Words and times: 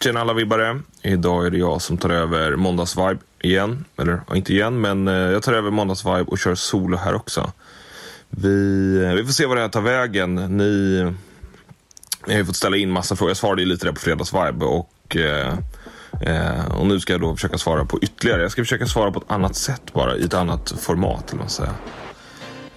Tjena 0.00 0.20
alla 0.20 0.32
vibbare. 0.32 0.80
Idag 1.02 1.46
är 1.46 1.50
det 1.50 1.58
jag 1.58 1.82
som 1.82 1.98
tar 1.98 2.10
över 2.10 2.56
måndagsvibe 2.56 3.18
igen. 3.40 3.84
Eller 3.98 4.20
inte 4.34 4.52
igen, 4.52 4.80
men 4.80 5.08
eh, 5.08 5.14
jag 5.14 5.42
tar 5.42 5.52
över 5.52 5.70
måndagsvibe 5.70 6.24
och 6.24 6.38
kör 6.38 6.54
solo 6.54 6.96
här 6.96 7.14
också. 7.14 7.52
Vi, 8.30 8.96
eh, 9.04 9.12
vi 9.12 9.24
får 9.24 9.32
se 9.32 9.46
vad 9.46 9.56
det 9.56 9.60
här 9.60 9.68
tar 9.68 9.80
vägen. 9.80 10.34
Ni 10.34 11.02
jag 12.26 12.34
har 12.34 12.38
ju 12.38 12.44
fått 12.44 12.56
ställa 12.56 12.76
in 12.76 12.90
massa 12.90 13.16
frågor. 13.16 13.30
Jag 13.30 13.36
svarade 13.36 13.62
ju 13.62 13.68
lite 13.68 13.86
där 13.86 13.92
på 13.92 14.00
fredagsvibe 14.00 14.64
och, 14.64 15.16
eh, 15.16 15.54
eh, 16.22 16.78
och 16.78 16.86
nu 16.86 17.00
ska 17.00 17.12
jag 17.12 17.20
då 17.20 17.34
försöka 17.34 17.58
svara 17.58 17.84
på 17.84 17.98
ytterligare. 18.02 18.42
Jag 18.42 18.50
ska 18.50 18.62
försöka 18.62 18.86
svara 18.86 19.12
på 19.12 19.18
ett 19.18 19.30
annat 19.30 19.56
sätt 19.56 19.92
bara, 19.92 20.16
i 20.16 20.24
ett 20.24 20.34
annat 20.34 20.74
format. 20.80 21.32
Eller 21.32 21.42
vad 21.42 21.50
säga. 21.50 21.74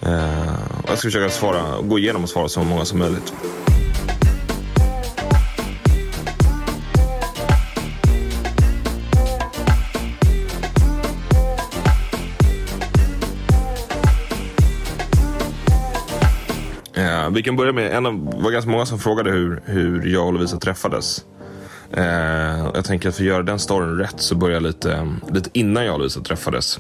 Eh, 0.02 0.54
jag 0.88 0.98
ska 0.98 1.08
försöka 1.08 1.30
svara, 1.30 1.82
gå 1.82 2.00
igenom 2.00 2.24
och 2.24 2.30
svara 2.30 2.50
så 2.50 2.64
många 2.64 2.86
som 2.86 3.00
möjligt. 3.00 3.34
Eh, 17.30 17.34
vi 17.34 17.44
kan 17.44 17.56
börja 17.56 17.74
med, 17.74 17.94
en 17.94 18.06
av, 18.06 18.26
det 18.38 18.44
var 18.44 18.52
ganska 18.52 18.72
många 18.72 18.86
som 18.86 19.00
frågade 19.00 19.32
hur, 19.32 19.62
hur 19.66 20.06
jag 20.06 20.28
och 20.28 20.34
Lovisa 20.34 20.58
träffades. 20.58 21.26
Eh, 21.92 22.70
jag 22.74 22.86
tänker 22.86 23.10
att 23.10 23.16
för 23.16 23.24
att 23.24 23.28
göra 23.28 23.44
den 23.44 23.60
storyn 23.60 23.98
rätt 23.98 24.20
så 24.22 24.36
börjar 24.36 24.54
jag 24.54 24.64
lite, 24.64 25.08
lite 25.32 25.50
innan 25.54 25.86
jag 25.86 25.94
och 25.94 26.00
Lovisa 26.00 26.22
träffades. 26.22 26.80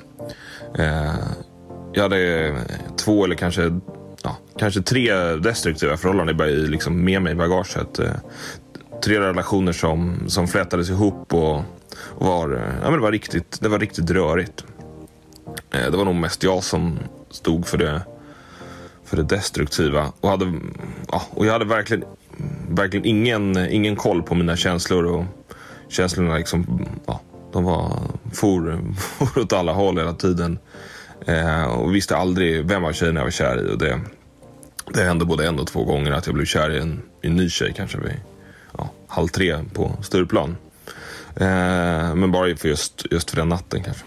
Eh, 0.77 1.15
jag 1.93 2.03
hade 2.03 2.55
två 2.97 3.25
eller 3.25 3.35
kanske, 3.35 3.79
ja, 4.23 4.37
kanske 4.57 4.81
tre 4.81 5.13
destruktiva 5.35 5.97
förhållanden 5.97 6.49
i, 6.49 6.51
liksom 6.51 7.03
med 7.03 7.21
mig 7.21 7.31
i 7.31 7.35
bagaget. 7.35 7.99
Eh, 7.99 8.11
tre 9.03 9.19
relationer 9.19 9.71
som, 9.71 10.23
som 10.27 10.47
flätades 10.47 10.89
ihop 10.89 11.33
och, 11.33 11.55
och 11.95 12.25
var, 12.27 12.53
eh, 12.53 12.61
ja, 12.81 12.89
men 12.89 12.93
det, 12.93 12.99
var 12.99 13.11
riktigt, 13.11 13.61
det 13.61 13.69
var 13.69 13.79
riktigt 13.79 14.09
rörigt. 14.09 14.65
Eh, 15.71 15.91
det 15.91 15.97
var 15.97 16.05
nog 16.05 16.15
mest 16.15 16.43
jag 16.43 16.63
som 16.63 16.99
stod 17.29 17.67
för 17.67 17.77
det 17.77 18.01
för 19.09 19.17
det 19.17 19.23
destruktiva. 19.23 20.11
Och, 20.21 20.29
hade, 20.29 20.53
ja, 21.11 21.21
och 21.29 21.45
jag 21.45 21.53
hade 21.53 21.65
verkligen, 21.65 22.03
verkligen 22.69 23.05
ingen, 23.05 23.57
ingen 23.57 23.95
koll 23.95 24.23
på 24.23 24.35
mina 24.35 24.55
känslor. 24.55 25.05
Och 25.05 25.25
känslorna 25.87 26.37
liksom, 26.37 26.85
ja, 27.05 27.21
de 27.51 27.63
var, 27.63 27.99
for, 28.33 28.81
for 28.97 29.41
åt 29.41 29.53
alla 29.53 29.73
håll 29.73 29.97
hela 29.97 30.13
tiden. 30.13 30.59
Eh, 31.25 31.63
och 31.63 31.95
visste 31.95 32.17
aldrig 32.17 32.65
vem 32.65 32.85
av 32.85 32.93
tjejerna 32.93 33.19
jag 33.19 33.25
var 33.25 33.31
kär 33.31 33.65
i. 33.65 33.73
Och 33.73 33.77
det, 33.77 33.99
det 34.93 35.03
hände 35.03 35.25
både 35.25 35.47
en 35.47 35.59
och 35.59 35.67
två 35.67 35.83
gånger 35.83 36.11
att 36.11 36.25
jag 36.25 36.35
blev 36.35 36.45
kär 36.45 36.69
i 36.69 36.79
en, 36.79 37.01
i 37.21 37.27
en 37.27 37.35
ny 37.35 37.49
tjej 37.49 37.73
kanske 37.75 37.97
vid 37.97 38.15
ja, 38.77 38.89
halv 39.07 39.27
tre 39.27 39.59
på 39.73 39.91
Stureplan. 40.01 40.57
Eh, 41.35 42.15
men 42.15 42.31
bara 42.31 42.55
för 42.55 42.69
just, 42.69 43.05
just 43.11 43.29
för 43.29 43.37
den 43.37 43.49
natten 43.49 43.83
kanske. 43.83 44.05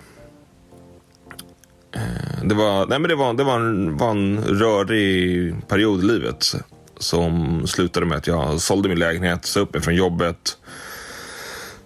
Eh, 1.92 2.44
det 2.44 2.54
var, 2.54 2.86
nej 2.86 2.98
men 2.98 3.08
det 3.08 3.14
var, 3.14 3.34
det 3.34 3.44
var, 3.44 3.60
en, 3.60 3.96
var 3.96 4.10
en 4.10 4.44
rörig 4.44 5.54
period 5.68 6.04
i 6.04 6.06
livet 6.06 6.54
som 6.98 7.66
slutade 7.66 8.06
med 8.06 8.18
att 8.18 8.26
jag 8.26 8.60
sålde 8.60 8.88
min 8.88 8.98
lägenhet, 8.98 9.44
sa 9.44 9.60
upp 9.60 9.74
mig 9.74 9.82
från 9.82 9.94
jobbet. 9.94 10.56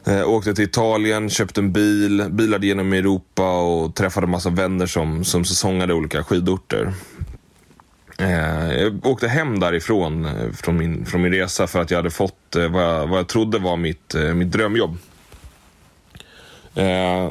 Eh, 0.07 0.29
åkte 0.29 0.55
till 0.55 0.65
Italien, 0.65 1.31
köpte 1.31 1.61
en 1.61 1.73
bil, 1.73 2.25
bilade 2.31 2.67
genom 2.67 2.93
Europa 2.93 3.61
och 3.61 3.95
träffade 3.95 4.27
massa 4.27 4.51
vänner 4.51 4.87
som, 4.87 5.25
som 5.25 5.45
säsongade 5.45 5.95
olika 5.95 6.25
skidorter. 6.25 6.93
Eh, 8.19 8.73
jag 8.73 9.07
åkte 9.07 9.29
hem 9.29 9.61
därifrån 9.61 10.25
eh, 10.25 10.53
från 10.53 10.77
min, 10.77 11.07
från 11.07 11.23
min 11.23 11.33
resa 11.33 11.67
för 11.67 11.81
att 11.81 11.91
jag 11.91 11.99
hade 11.99 12.11
fått 12.11 12.57
eh, 12.57 12.69
vad, 12.69 12.83
jag, 12.83 13.07
vad 13.07 13.19
jag 13.19 13.29
trodde 13.29 13.59
var 13.59 13.77
mitt, 13.77 14.15
eh, 14.15 14.35
mitt 14.35 14.53
drömjobb. 14.53 14.97
Eh, 16.75 17.31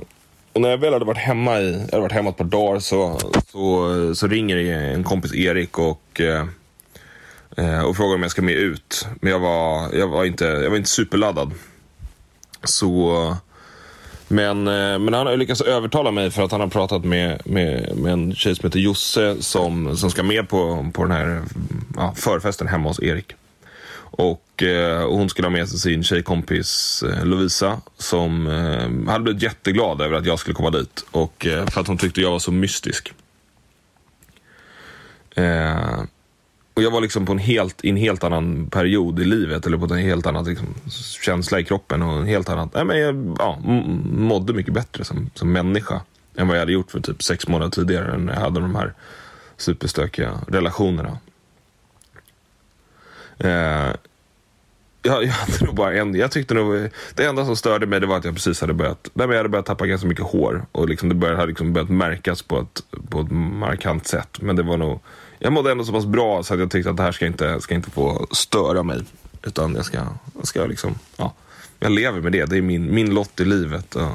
och 0.56 0.61
när 0.61 0.70
jag 0.70 0.78
väl 0.78 0.94
hade 0.94 1.06
varit 1.06 1.17
hemma 1.17 1.59
i, 1.59 1.72
jag 1.72 1.80
hade 1.80 2.02
varit 2.02 2.11
hemma 2.11 2.30
ett 2.30 2.38
par 2.38 2.45
dagar 2.45 2.80
så, 2.80 3.20
så, 3.48 4.16
så 4.16 4.28
ringer 4.28 4.58
en 4.58 5.04
kompis 5.04 5.33
Erik 5.33 5.80
och, 5.80 6.21
eh, 6.21 6.45
eh, 7.58 7.82
och 7.82 7.95
frågar 7.98 8.16
om 8.16 8.21
jag 8.21 8.32
ska 8.32 8.42
med 8.42 8.54
ut. 8.54 9.08
Men 9.21 9.32
jag 9.32 9.39
var, 9.39 9.94
jag 9.94 10.08
var, 10.08 10.26
inte, 10.26 10.45
jag 10.45 10.70
var 10.70 10.77
inte 10.77 10.89
superladdad. 10.89 11.52
Så, 12.64 13.36
men, 14.27 14.67
eh, 14.67 14.99
men 14.99 15.14
han 15.14 15.27
har 15.27 15.38
lyckats 15.38 15.61
övertala 15.61 16.11
mig 16.11 16.32
för 16.32 16.44
att 16.44 16.52
han 16.52 16.61
har 16.61 16.67
pratat 16.67 17.05
med, 17.05 17.42
med, 17.45 17.98
med 17.98 18.14
en 18.14 18.36
tjej 18.36 18.55
som 18.55 18.67
heter 18.67 18.80
Josse 18.80 19.36
som, 19.39 19.98
som 19.98 20.11
ska 20.11 20.23
med 20.23 20.49
på, 20.49 20.92
på 20.94 21.04
den 21.04 21.11
här 21.11 21.42
ja, 21.95 22.14
förfesten 22.15 22.67
hemma 22.67 22.89
hos 22.89 22.99
Erik. 22.99 23.33
Och, 24.17 24.64
eh, 24.64 25.09
hon 25.09 25.30
skulle 25.30 25.45
ha 25.45 25.52
med 25.52 25.70
sig 25.70 25.80
sin 25.80 26.03
tjejkompis 26.03 27.03
eh, 27.03 27.26
Lovisa 27.26 27.81
som 27.98 28.48
eh, 28.48 29.11
hade 29.11 29.23
blivit 29.23 29.42
jätteglad 29.42 30.02
över 30.02 30.15
att 30.15 30.26
jag 30.26 30.39
skulle 30.39 30.55
komma 30.55 30.70
dit. 30.70 31.05
Och 31.11 31.45
eh, 31.45 31.65
för 31.65 31.81
att 31.81 31.87
hon 31.87 31.98
tyckte 31.98 32.21
jag 32.21 32.31
var 32.31 32.39
så 32.39 32.52
mystisk. 32.52 33.14
Eh, 35.36 36.03
och 36.73 36.83
jag 36.83 36.92
var 36.92 37.02
liksom 37.02 37.26
på 37.26 37.31
en 37.31 37.39
helt, 37.39 37.86
i 37.86 37.89
en 37.89 37.98
helt 37.98 38.23
annan 38.23 38.70
period 38.70 39.20
i 39.20 39.26
livet. 39.26 39.65
Eller 39.65 39.77
på 39.77 39.93
en 39.93 39.99
helt 39.99 40.26
annan 40.26 40.45
liksom, 40.45 40.67
känsla 41.21 41.59
i 41.59 41.64
kroppen. 41.64 42.02
Och 42.02 42.20
en 42.20 42.26
helt 42.26 42.49
annan, 42.49 42.70
nej, 42.73 42.86
men 42.86 42.99
jag 42.99 43.36
ja, 43.39 43.59
mådde 44.11 44.53
mycket 44.53 44.73
bättre 44.73 45.03
som, 45.03 45.30
som 45.33 45.52
människa. 45.52 46.02
Än 46.37 46.47
vad 46.47 46.58
jag 46.58 46.61
hade 46.61 46.71
gjort 46.71 46.92
för 46.92 46.99
typ 46.99 47.23
sex 47.23 47.47
månader 47.47 47.71
tidigare. 47.71 48.17
När 48.17 48.33
jag 48.33 48.42
hade 48.42 48.59
de 48.59 48.76
här 48.76 48.93
superstökiga 49.58 50.39
relationerna. 50.47 51.17
Eh, 53.37 53.95
jag, 55.05 55.23
jag 55.23 55.31
hade 55.31 55.65
nog 55.65 55.75
bara 55.75 55.93
en, 55.93 56.15
jag 56.15 56.31
tyckte 56.31 56.53
nog, 56.53 56.89
det 57.15 57.25
enda 57.25 57.45
som 57.45 57.55
störde 57.55 57.85
mig 57.85 57.99
det 57.99 58.07
var 58.07 58.17
att 58.17 58.25
jag 58.25 58.33
precis 58.33 58.61
hade 58.61 58.73
börjat, 58.73 59.09
nej, 59.13 59.27
jag 59.27 59.37
hade 59.37 59.49
börjat 59.49 59.65
tappa 59.65 59.85
ganska 59.85 60.07
mycket 60.07 60.25
hår. 60.25 60.65
Och 60.71 60.89
liksom 60.89 61.09
det 61.09 61.15
började, 61.15 61.37
hade 61.37 61.49
liksom 61.49 61.73
börjat 61.73 61.89
märkas 61.89 62.41
på 62.41 62.59
ett, 62.59 62.83
på 63.09 63.21
ett 63.21 63.31
markant 63.31 64.07
sätt. 64.07 64.41
Men 64.41 64.55
det 64.55 64.63
var 64.63 64.77
nog, 64.77 64.99
jag 65.39 65.53
mådde 65.53 65.71
ändå 65.71 65.83
så 65.83 65.91
pass 65.91 66.05
bra 66.05 66.43
så 66.43 66.53
att 66.53 66.59
jag 66.59 66.71
tyckte 66.71 66.89
att 66.89 66.97
det 66.97 67.03
här 67.03 67.11
ska 67.11 67.25
inte, 67.25 67.61
ska 67.61 67.75
inte 67.75 67.91
få 67.91 68.27
störa 68.31 68.83
mig. 68.83 69.03
Utan 69.43 69.75
jag 69.75 69.85
ska, 69.85 69.97
jag 70.37 70.47
ska 70.47 70.65
liksom, 70.65 70.95
ja, 71.17 71.33
jag 71.79 71.91
lever 71.91 72.21
med 72.21 72.31
det. 72.31 72.45
Det 72.45 72.57
är 72.57 72.61
min, 72.61 72.95
min 72.95 73.13
lott 73.13 73.39
i 73.39 73.45
livet. 73.45 73.95
Och, 73.95 74.11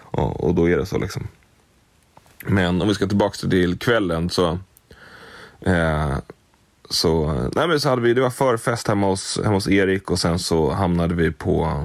och, 0.00 0.44
och 0.44 0.54
då 0.54 0.68
är 0.68 0.76
det 0.76 0.86
så 0.86 0.98
liksom. 0.98 1.28
Men 2.46 2.82
om 2.82 2.88
vi 2.88 2.94
ska 2.94 3.06
tillbaka 3.06 3.48
till 3.48 3.78
kvällen 3.78 4.30
så 4.30 4.58
eh, 5.60 6.16
så, 6.90 7.32
nej 7.54 7.68
men 7.68 7.80
så 7.80 7.88
hade 7.88 8.02
vi, 8.02 8.14
det 8.14 8.20
var 8.20 8.30
förfest 8.30 8.88
hemma 8.88 9.06
hos, 9.06 9.40
hemma 9.44 9.54
hos 9.54 9.68
Erik 9.68 10.10
och 10.10 10.18
sen 10.18 10.38
så 10.38 10.70
hamnade 10.70 11.14
vi 11.14 11.32
på, 11.32 11.84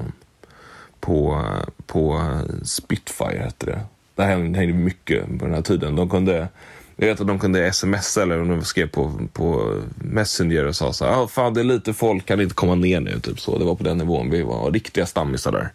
på, 1.00 1.44
på 1.86 2.30
Spitfire 2.64 3.38
hette 3.38 3.66
det. 3.66 3.80
Där 4.14 4.26
hängde 4.26 4.66
mycket 4.66 5.38
på 5.38 5.44
den 5.44 5.54
här 5.54 5.62
tiden. 5.62 5.96
De 5.96 6.10
kunde, 6.10 6.48
jag 6.96 7.06
vet 7.06 7.20
att 7.20 7.26
de 7.26 7.38
kunde 7.38 7.72
smsa 7.72 8.22
eller 8.22 8.40
om 8.40 8.48
de 8.48 8.64
skrev 8.64 8.86
på, 8.86 9.28
på 9.32 9.74
Messenger 9.94 10.66
och 10.66 10.76
sa 10.76 10.92
så 10.92 11.04
här, 11.04 11.22
ah, 11.22 11.28
fan 11.28 11.54
det 11.54 11.60
är 11.60 11.64
lite 11.64 11.92
folk, 11.92 12.26
kan 12.26 12.40
inte 12.40 12.54
komma 12.54 12.74
ner 12.74 13.00
nu? 13.00 13.20
Typ 13.20 13.40
så. 13.40 13.58
Det 13.58 13.64
var 13.64 13.74
på 13.74 13.84
den 13.84 13.98
nivån. 13.98 14.30
Vi 14.30 14.42
var 14.42 14.70
riktiga 14.70 15.06
stammisar 15.06 15.52
där. 15.52 15.72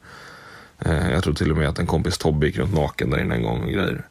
Eh, 0.79 1.11
jag 1.11 1.23
tror 1.23 1.33
till 1.33 1.51
och 1.51 1.57
med 1.57 1.69
att 1.69 1.79
en 1.79 1.87
kompis 1.87 2.17
Tobbe 2.17 2.47
gick 2.47 2.57
runt 2.57 2.75
naken 2.75 3.09
där 3.09 3.19
inne 3.21 3.35
en 3.35 3.43
gång 3.43 3.63
och 3.63 3.69
grejer. 3.69 4.03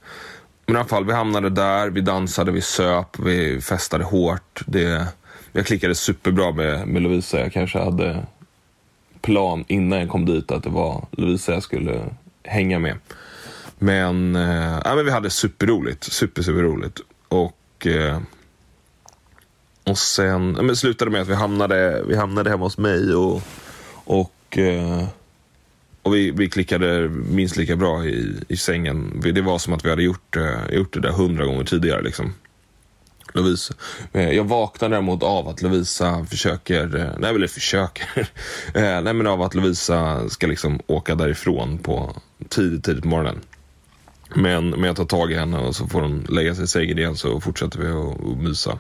Men 0.66 0.76
i 0.76 0.78
alla 0.78 0.88
fall, 0.88 1.04
vi 1.04 1.12
hamnade 1.12 1.50
där, 1.50 1.91
vi 1.91 2.00
dansade, 2.00 2.52
vi 2.52 2.60
söp, 2.60 3.19
vi 3.19 3.60
festade 3.60 4.04
hårt. 4.04 4.62
Det, 4.66 5.06
jag 5.52 5.66
klickade 5.66 5.94
superbra 5.94 6.52
med, 6.52 6.88
med 6.88 7.02
Lovisa. 7.02 7.41
Jag 7.41 7.52
kanske 7.52 7.78
hade 7.78 8.26
plan 9.20 9.64
innan 9.69 9.98
jag 9.98 10.08
kom 10.08 10.26
dit 10.26 10.50
att 10.50 10.62
det 10.62 10.70
var 10.70 11.06
Lovisa 11.10 11.52
jag 11.52 11.62
skulle 11.62 12.04
hänga 12.42 12.78
med. 12.78 12.97
Men, 13.78 14.36
eh, 14.36 14.80
ja, 14.84 14.94
men 14.94 15.04
vi 15.04 15.10
hade 15.10 15.30
superroligt. 15.30 16.04
Super, 16.04 16.42
superroligt. 16.42 17.00
Och, 17.28 17.86
eh, 17.86 18.20
och 19.84 19.98
sen 19.98 20.54
ja, 20.56 20.62
men 20.62 20.76
slutade 20.76 21.10
med 21.10 21.22
att 21.22 21.28
vi 21.28 21.34
hamnade, 21.34 22.04
vi 22.08 22.16
hamnade 22.16 22.50
hemma 22.50 22.64
hos 22.64 22.78
mig. 22.78 23.14
och, 23.14 23.42
och 24.04 24.58
eh, 24.58 25.04
och 26.04 26.14
vi, 26.14 26.31
vi 26.31 26.50
klickade 26.50 27.08
minst 27.08 27.56
lika 27.56 27.76
bra 27.76 28.05
i, 28.05 28.34
i 28.49 28.56
sängen. 28.56 29.23
Det 29.34 29.40
var 29.40 29.58
som 29.58 29.73
att 29.73 29.84
vi 29.84 29.90
hade 29.90 30.02
gjort, 30.02 30.37
eh, 30.37 30.75
gjort 30.75 30.93
det 30.93 31.00
där 31.00 31.12
hundra 31.12 31.44
gånger 31.44 31.64
tidigare. 31.64 32.02
Liksom. 32.02 32.34
Lovisa. 33.32 33.75
Eh, 34.12 34.31
jag 34.31 34.44
vaknar 34.44 34.88
däremot 34.88 35.23
av 35.23 35.49
att 35.49 35.62
Lovisa 35.62 36.25
försöker, 36.25 36.96
eh, 36.96 37.19
nej 37.19 37.34
eller 37.34 37.46
försöker, 37.46 38.28
nej 39.02 39.14
men 39.14 39.26
av 39.26 39.43
att 39.43 39.55
Lovisa 39.55 40.28
ska 40.28 40.46
liksom 40.46 40.81
åka 40.87 41.14
därifrån 41.14 41.78
på 41.78 42.17
tidigt, 42.49 42.84
tidigt 42.84 43.02
på 43.02 43.08
morgonen. 43.08 43.40
Men, 44.34 44.70
men 44.70 44.84
jag 44.84 44.96
tar 44.96 45.05
tag 45.05 45.32
i 45.32 45.34
henne 45.34 45.58
och 45.58 45.76
så 45.76 45.87
får 45.87 46.00
hon 46.00 46.26
lägga 46.28 46.55
sig 46.55 46.64
i 46.64 46.67
sängen 46.67 46.99
igen 46.99 47.17
så 47.17 47.40
fortsätter 47.40 47.78
vi 47.78 47.87
att, 47.87 48.31
att 48.31 48.43
mysa. 48.43 48.78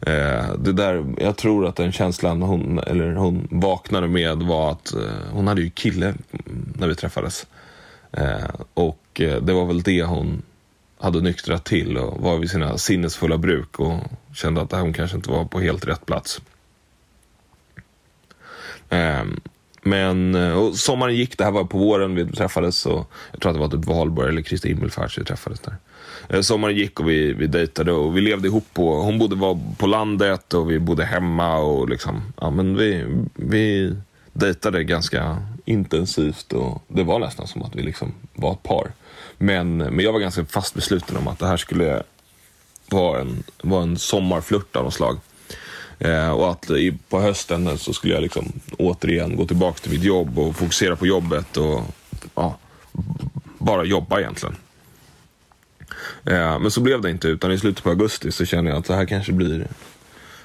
Eh, 0.00 0.54
det 0.58 0.72
där, 0.72 1.14
jag 1.18 1.36
tror 1.36 1.66
att 1.66 1.76
den 1.76 1.92
känslan 1.92 2.42
hon, 2.42 2.78
eller 2.78 3.14
hon 3.14 3.48
vaknade 3.50 4.08
med 4.08 4.38
var 4.38 4.72
att 4.72 4.94
eh, 4.94 5.00
hon 5.32 5.46
hade 5.46 5.60
ju 5.60 5.70
kille 5.70 6.06
mm, 6.06 6.72
när 6.78 6.88
vi 6.88 6.94
träffades. 6.94 7.46
Eh, 8.12 8.50
och 8.74 9.20
eh, 9.20 9.42
det 9.42 9.52
var 9.52 9.66
väl 9.66 9.82
det 9.82 10.02
hon 10.02 10.42
hade 10.98 11.20
nyktrat 11.20 11.64
till 11.64 11.96
och 11.96 12.22
var 12.22 12.38
vid 12.38 12.50
sina 12.50 12.78
sinnesfulla 12.78 13.38
bruk 13.38 13.80
och 13.80 13.98
kände 14.34 14.60
att 14.60 14.72
hon 14.72 14.92
kanske 14.92 15.16
inte 15.16 15.30
var 15.30 15.44
på 15.44 15.60
helt 15.60 15.86
rätt 15.86 16.06
plats. 16.06 16.40
Ehm, 18.88 19.40
men 19.82 20.34
eh, 20.34 20.52
och 20.52 20.76
sommaren 20.76 21.16
gick, 21.16 21.38
det 21.38 21.44
här 21.44 21.50
var 21.50 21.64
på 21.64 21.78
våren 21.78 22.14
vi 22.14 22.26
träffades. 22.26 22.86
Och 22.86 23.12
jag 23.32 23.40
tror 23.40 23.50
att 23.50 23.56
det 23.56 23.60
var 23.60 23.68
typ 23.68 23.84
valborg 23.84 24.28
eller 24.28 24.42
Kristi 24.42 24.68
himmelfärd 24.68 25.10
vi 25.16 25.24
träffades 25.24 25.60
där. 25.60 25.76
Eh, 26.28 26.40
sommaren 26.40 26.76
gick 26.76 27.00
och 27.00 27.08
vi, 27.08 27.32
vi 27.32 27.46
dejtade 27.46 27.92
och 27.92 28.16
vi 28.16 28.20
levde 28.20 28.48
ihop. 28.48 28.66
på, 28.72 28.94
hon 28.94 29.18
bodde 29.18 29.36
var 29.36 29.58
på 29.78 29.86
landet 29.86 30.54
och 30.54 30.70
vi 30.70 30.78
bodde 30.78 31.04
hemma. 31.04 31.58
och 31.58 31.88
liksom, 31.88 32.32
ja, 32.40 32.50
men 32.50 32.76
vi, 32.76 33.04
vi 33.34 33.94
dejtade 34.32 34.84
ganska 34.84 35.42
intensivt 35.64 36.52
och 36.52 36.82
det 36.88 37.02
var 37.02 37.18
nästan 37.18 37.46
som 37.46 37.62
att 37.62 37.74
vi 37.74 37.82
liksom 37.82 38.14
var 38.34 38.52
ett 38.52 38.62
par. 38.62 38.92
Men, 39.38 39.76
men 39.76 40.00
jag 40.00 40.12
var 40.12 40.20
ganska 40.20 40.44
fast 40.44 40.74
besluten 40.74 41.16
om 41.16 41.28
att 41.28 41.38
det 41.38 41.46
här 41.46 41.56
skulle 41.56 42.02
vara 42.90 43.20
en, 43.20 43.42
vara 43.62 43.82
en 43.82 43.98
sommarflört 43.98 44.76
av 44.76 44.84
något 44.84 44.94
slag. 44.94 45.18
Eh, 46.00 46.30
och 46.30 46.50
att 46.50 46.70
i, 46.70 46.98
på 47.08 47.20
hösten 47.20 47.78
så 47.78 47.92
skulle 47.92 48.14
jag 48.14 48.22
liksom 48.22 48.52
återigen 48.78 49.36
gå 49.36 49.46
tillbaka 49.46 49.78
till 49.78 49.92
mitt 49.92 50.02
jobb 50.02 50.38
och 50.38 50.56
fokusera 50.56 50.96
på 50.96 51.06
jobbet 51.06 51.56
och 51.56 51.82
ja, 52.34 52.58
bara 53.58 53.84
jobba 53.84 54.20
egentligen. 54.20 54.56
Eh, 56.24 56.58
men 56.58 56.70
så 56.70 56.80
blev 56.80 57.00
det 57.00 57.10
inte, 57.10 57.28
utan 57.28 57.52
i 57.52 57.58
slutet 57.58 57.84
på 57.84 57.90
augusti 57.90 58.32
så 58.32 58.44
kände 58.44 58.70
jag 58.70 58.78
att 58.78 58.84
det 58.84 58.94
här 58.94 59.06
kanske 59.06 59.32
blir, 59.32 59.58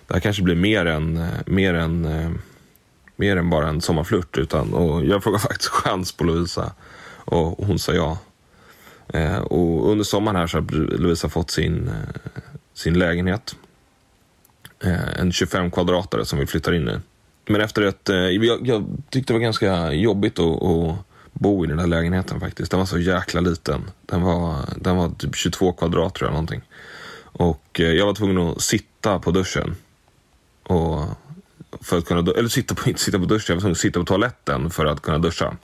det 0.07 0.13
här 0.13 0.19
kanske 0.19 0.44
blir 0.44 0.56
mer 0.56 0.86
än, 0.86 1.18
eh, 1.18 1.30
mer 1.46 1.74
än 1.74 2.06
eh, 2.06 2.31
mer 3.16 3.38
än 3.38 3.50
bara 3.50 3.68
en 3.69 3.81
sommarflört. 3.81 4.38
Utan, 4.38 4.74
och 4.74 5.06
jag 5.06 5.24
frågade 5.24 5.44
faktiskt 5.48 5.69
chans 5.69 6.12
på 6.12 6.24
Lovisa 6.24 6.72
och 7.25 7.66
hon 7.68 7.80
sa 7.80 7.94
ja. 7.94 8.18
Eh, 9.13 9.38
och 9.38 9.92
under 9.92 10.04
sommaren 10.04 10.36
här 10.36 10.48
så 10.48 10.57
har 10.57 10.98
Lovisa 10.98 11.30
fått 11.30 11.52
sin, 11.52 11.88
eh, 11.88 12.42
sin 12.74 13.00
lägenhet. 13.00 13.56
Eh, 14.86 15.20
en 15.20 15.32
25 15.32 15.72
kvadratare 15.72 16.26
som 16.26 16.40
vi 16.40 16.46
flyttar 16.46 16.74
in 16.74 16.90
i. 16.90 17.00
Men 17.52 17.62
efter 17.62 17.82
ett... 17.82 18.10
Eh, 18.10 18.16
jag, 18.16 18.68
jag, 18.68 18.86
tyckte 19.10 19.34
det 19.34 19.38
var 19.38 19.44
ganska 19.44 19.92
jobbigt 19.92 20.40
att, 20.40 20.64
att 20.64 20.96
bo 21.34 21.66
i 21.66 21.68
den 21.68 21.78
där 21.78 21.88
lägenheten 21.88 22.40
faktiskt. 22.40 22.72
Den 22.72 22.80
var 22.80 22.86
så 22.86 23.00
jäkla 23.00 23.42
liten. 23.42 23.82
Den 24.06 24.22
var, 24.22 24.56
den 24.78 24.98
var 24.98 25.10
typ 25.10 25.36
22 25.36 25.74
kvadrat 25.74 26.16
tror 26.16 26.28
jag 26.28 26.34
någonting. 26.34 26.62
Och 27.22 27.80
eh, 27.80 27.92
jag 27.92 28.06
var 28.06 28.14
tvungen 28.14 28.38
att 28.38 28.62
sitta 28.62 29.20
på 29.20 29.32
duschen. 29.32 29.76
Och 30.64 31.06
för 31.81 31.98
att 31.98 32.06
kunna, 32.06 32.31
eller 32.31 32.50
sitta 32.50 32.76
på, 32.76 32.90
inte 32.90 33.02
sitta 33.02 33.20
på 33.20 33.26
duschen, 33.26 33.46
jag 33.48 33.56
var 33.56 33.62
tvungen 33.62 33.72
att 33.72 33.78
sitta 33.78 34.00
på 34.00 34.06
toaletten 34.06 34.70
för 34.70 34.86
att 34.86 35.02
kunna 35.02 35.18
duscha. 35.18 35.58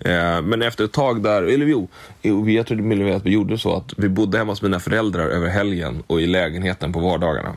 Eh, 0.00 0.42
men 0.42 0.62
efter 0.62 0.84
ett 0.84 0.92
tag 0.92 1.22
där, 1.22 1.42
eller 1.42 1.66
jo, 1.66 1.88
jag 2.22 2.66
tror 2.66 3.04
det 3.04 3.16
att 3.16 3.26
vi 3.26 3.30
gjorde 3.30 3.58
så 3.58 3.76
att 3.76 3.94
vi 3.96 4.08
bodde 4.08 4.38
hemma 4.38 4.52
hos 4.52 4.62
mina 4.62 4.80
föräldrar 4.80 5.28
över 5.28 5.48
helgen 5.48 6.02
och 6.06 6.20
i 6.20 6.26
lägenheten 6.26 6.92
på 6.92 7.00
vardagarna. 7.00 7.56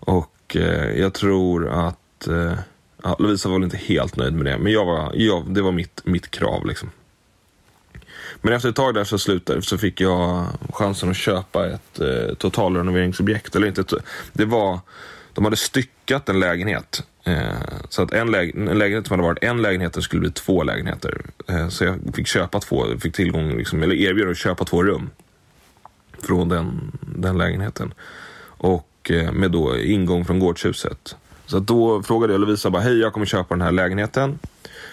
Och 0.00 0.56
eh, 0.56 1.00
jag 1.00 1.14
tror 1.14 1.68
att, 1.68 2.26
eh, 2.28 2.54
ja, 3.02 3.16
Lovisa 3.18 3.48
var 3.48 3.56
väl 3.56 3.64
inte 3.64 3.76
helt 3.76 4.16
nöjd 4.16 4.32
med 4.32 4.46
det, 4.46 4.58
men 4.58 4.72
jag 4.72 4.84
var, 4.84 5.12
jag, 5.14 5.54
det 5.54 5.62
var 5.62 5.72
mitt, 5.72 6.00
mitt 6.04 6.30
krav 6.30 6.66
liksom. 6.66 6.90
Men 8.42 8.52
efter 8.52 8.68
ett 8.68 8.76
tag 8.76 8.94
där 8.94 9.04
så 9.04 9.18
slutade 9.18 9.62
så 9.62 9.78
fick 9.78 10.00
jag 10.00 10.46
chansen 10.72 11.10
att 11.10 11.16
köpa 11.16 11.66
ett 11.66 12.00
eh, 12.00 12.34
totalrenoveringsobjekt. 12.34 13.56
Eller 13.56 13.66
inte, 13.66 13.84
det 14.32 14.44
var 14.44 14.80
de 15.32 15.44
hade 15.44 15.56
styckat 15.56 16.28
en 16.28 16.40
lägenhet. 16.40 17.02
Eh, 17.30 17.78
så 17.88 18.02
att 18.02 18.12
en, 18.12 18.30
lägen, 18.30 18.68
en, 18.68 18.78
lägenhet 18.78 19.06
som 19.06 19.12
hade 19.14 19.28
varit 19.28 19.44
en 19.44 19.62
lägenhet 19.62 20.02
skulle 20.02 20.20
bli 20.20 20.30
två 20.30 20.62
lägenheter. 20.62 21.20
Eh, 21.48 21.68
så 21.68 21.84
jag 21.84 21.98
fick 22.14 22.26
köpa 22.26 22.60
två, 22.60 22.84
fick 23.00 23.14
tillgång, 23.14 23.56
liksom, 23.56 23.82
eller 23.82 23.94
erbjuda 23.94 24.30
att 24.30 24.36
köpa 24.36 24.64
två 24.64 24.82
rum. 24.82 25.10
Från 26.22 26.48
den, 26.48 26.92
den 27.00 27.38
lägenheten. 27.38 27.94
Och 28.42 29.10
eh, 29.10 29.32
med 29.32 29.50
då 29.50 29.78
ingång 29.78 30.24
från 30.24 30.38
gårdshuset. 30.38 31.16
Så 31.46 31.58
då 31.58 32.02
frågade 32.02 32.32
jag 32.32 32.40
Lovisa 32.40 32.70
bara, 32.70 32.82
hej 32.82 32.98
jag 32.98 33.12
kommer 33.12 33.26
köpa 33.26 33.54
den 33.54 33.62
här 33.62 33.72
lägenheten. 33.72 34.38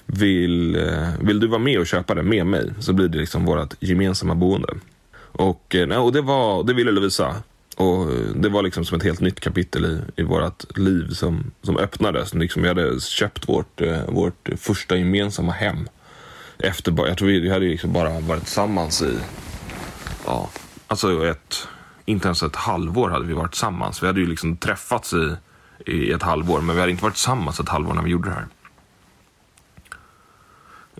Vill, 0.05 0.75
eh, 0.75 1.09
vill 1.21 1.39
du 1.39 1.47
vara 1.47 1.59
med 1.59 1.79
och 1.79 1.87
köpa 1.87 2.15
den 2.15 2.29
med 2.29 2.45
mig? 2.45 2.73
Så 2.79 2.93
blir 2.93 3.07
det 3.07 3.17
liksom 3.17 3.45
vårt 3.45 3.73
gemensamma 3.79 4.35
boende. 4.35 4.73
Och, 5.17 5.75
eh, 5.75 6.03
och 6.03 6.13
det, 6.13 6.21
var, 6.21 6.63
det 6.63 6.73
ville 6.73 6.91
Lovisa. 6.91 7.35
Och 7.77 8.11
eh, 8.11 8.17
det 8.35 8.49
var 8.49 8.63
liksom 8.63 8.85
som 8.85 8.97
ett 8.97 9.03
helt 9.03 9.19
nytt 9.19 9.39
kapitel 9.39 9.85
i, 9.85 10.21
i 10.21 10.23
vårt 10.23 10.77
liv 10.77 11.09
som, 11.09 11.51
som 11.61 11.77
öppnades. 11.77 12.33
Liksom 12.33 12.61
vi 12.61 12.67
hade 12.67 12.99
köpt 13.01 13.49
vårt, 13.49 13.81
eh, 13.81 14.05
vårt 14.07 14.49
första 14.57 14.97
gemensamma 14.97 15.51
hem. 15.51 15.89
Efter, 16.59 17.07
jag 17.07 17.17
tror 17.17 17.27
vi, 17.27 17.39
vi 17.39 17.49
hade 17.49 17.65
liksom 17.65 17.93
bara 17.93 18.19
varit 18.19 18.43
tillsammans 18.43 19.01
i, 19.01 19.19
ja, 20.25 20.49
alltså 20.87 21.27
ett, 21.27 21.67
inte 22.05 22.27
ens 22.27 22.43
ett 22.43 22.55
halvår 22.55 23.09
hade 23.09 23.25
vi 23.25 23.33
varit 23.33 23.51
tillsammans. 23.51 24.03
Vi 24.03 24.07
hade 24.07 24.19
ju 24.19 24.27
liksom 24.27 24.57
träffats 24.57 25.13
i, 25.13 25.35
i 25.85 26.11
ett 26.11 26.23
halvår, 26.23 26.61
men 26.61 26.75
vi 26.75 26.81
hade 26.81 26.91
inte 26.91 27.03
varit 27.03 27.15
tillsammans 27.15 27.59
ett 27.59 27.69
halvår 27.69 27.93
när 27.93 28.03
vi 28.03 28.11
gjorde 28.11 28.29
det 28.29 28.35
här. 28.35 28.47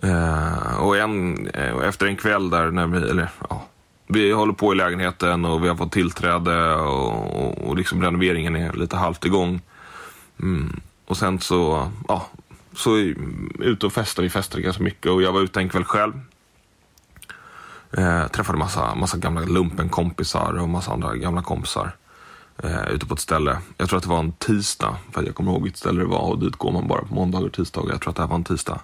Uh, 0.04 0.76
och 0.76 0.96
en, 0.96 1.46
uh, 1.46 1.88
efter 1.88 2.06
en 2.06 2.16
kväll 2.16 2.50
där, 2.50 2.70
när 2.70 2.86
vi, 2.86 3.10
eller 3.10 3.30
ja, 3.50 3.66
vi 4.08 4.32
håller 4.32 4.52
på 4.52 4.72
i 4.72 4.76
lägenheten 4.76 5.44
och 5.44 5.64
vi 5.64 5.68
har 5.68 5.76
fått 5.76 5.92
tillträde 5.92 6.74
och, 6.74 7.44
och, 7.44 7.68
och 7.68 7.76
liksom 7.76 8.02
renoveringen 8.02 8.56
är 8.56 8.72
lite 8.72 8.96
halvt 8.96 9.24
igång. 9.24 9.60
Mm. 10.40 10.80
Och 11.06 11.16
sen 11.16 11.40
så, 11.40 11.90
ja, 12.08 12.26
så 12.72 12.96
ute 13.58 13.86
och 13.86 13.92
festade 13.92 14.26
vi 14.26 14.30
festade 14.30 14.62
ganska 14.62 14.82
mycket 14.82 15.12
och 15.12 15.22
jag 15.22 15.32
var 15.32 15.40
ute 15.40 15.60
en 15.60 15.68
kväll 15.68 15.84
själv. 15.84 16.12
Eh, 17.96 18.26
träffade 18.26 18.58
massa, 18.58 18.94
massa 18.94 19.18
gamla 19.18 19.40
lumpenkompisar 19.40 20.58
och 20.58 20.68
massa 20.68 20.92
andra 20.92 21.16
gamla 21.16 21.42
kompisar. 21.42 21.96
Eh, 22.62 22.88
ute 22.88 23.06
på 23.06 23.14
ett 23.14 23.20
ställe. 23.20 23.58
Jag 23.76 23.88
tror 23.88 23.96
att 23.96 24.02
det 24.02 24.10
var 24.10 24.18
en 24.18 24.32
tisdag, 24.32 24.96
för 25.12 25.22
jag 25.22 25.34
kommer 25.34 25.52
ihåg 25.52 25.62
vilket 25.62 25.78
ställe 25.78 26.00
det 26.00 26.06
var 26.06 26.20
och 26.20 26.38
dit 26.38 26.56
går 26.56 26.72
man 26.72 26.88
bara 26.88 27.04
på 27.04 27.14
måndagar 27.14 27.46
och 27.46 27.52
tisdagar. 27.52 27.92
Jag 27.92 28.00
tror 28.00 28.10
att 28.10 28.16
det 28.16 28.22
här 28.22 28.28
var 28.28 28.36
en 28.36 28.44
tisdag. 28.44 28.80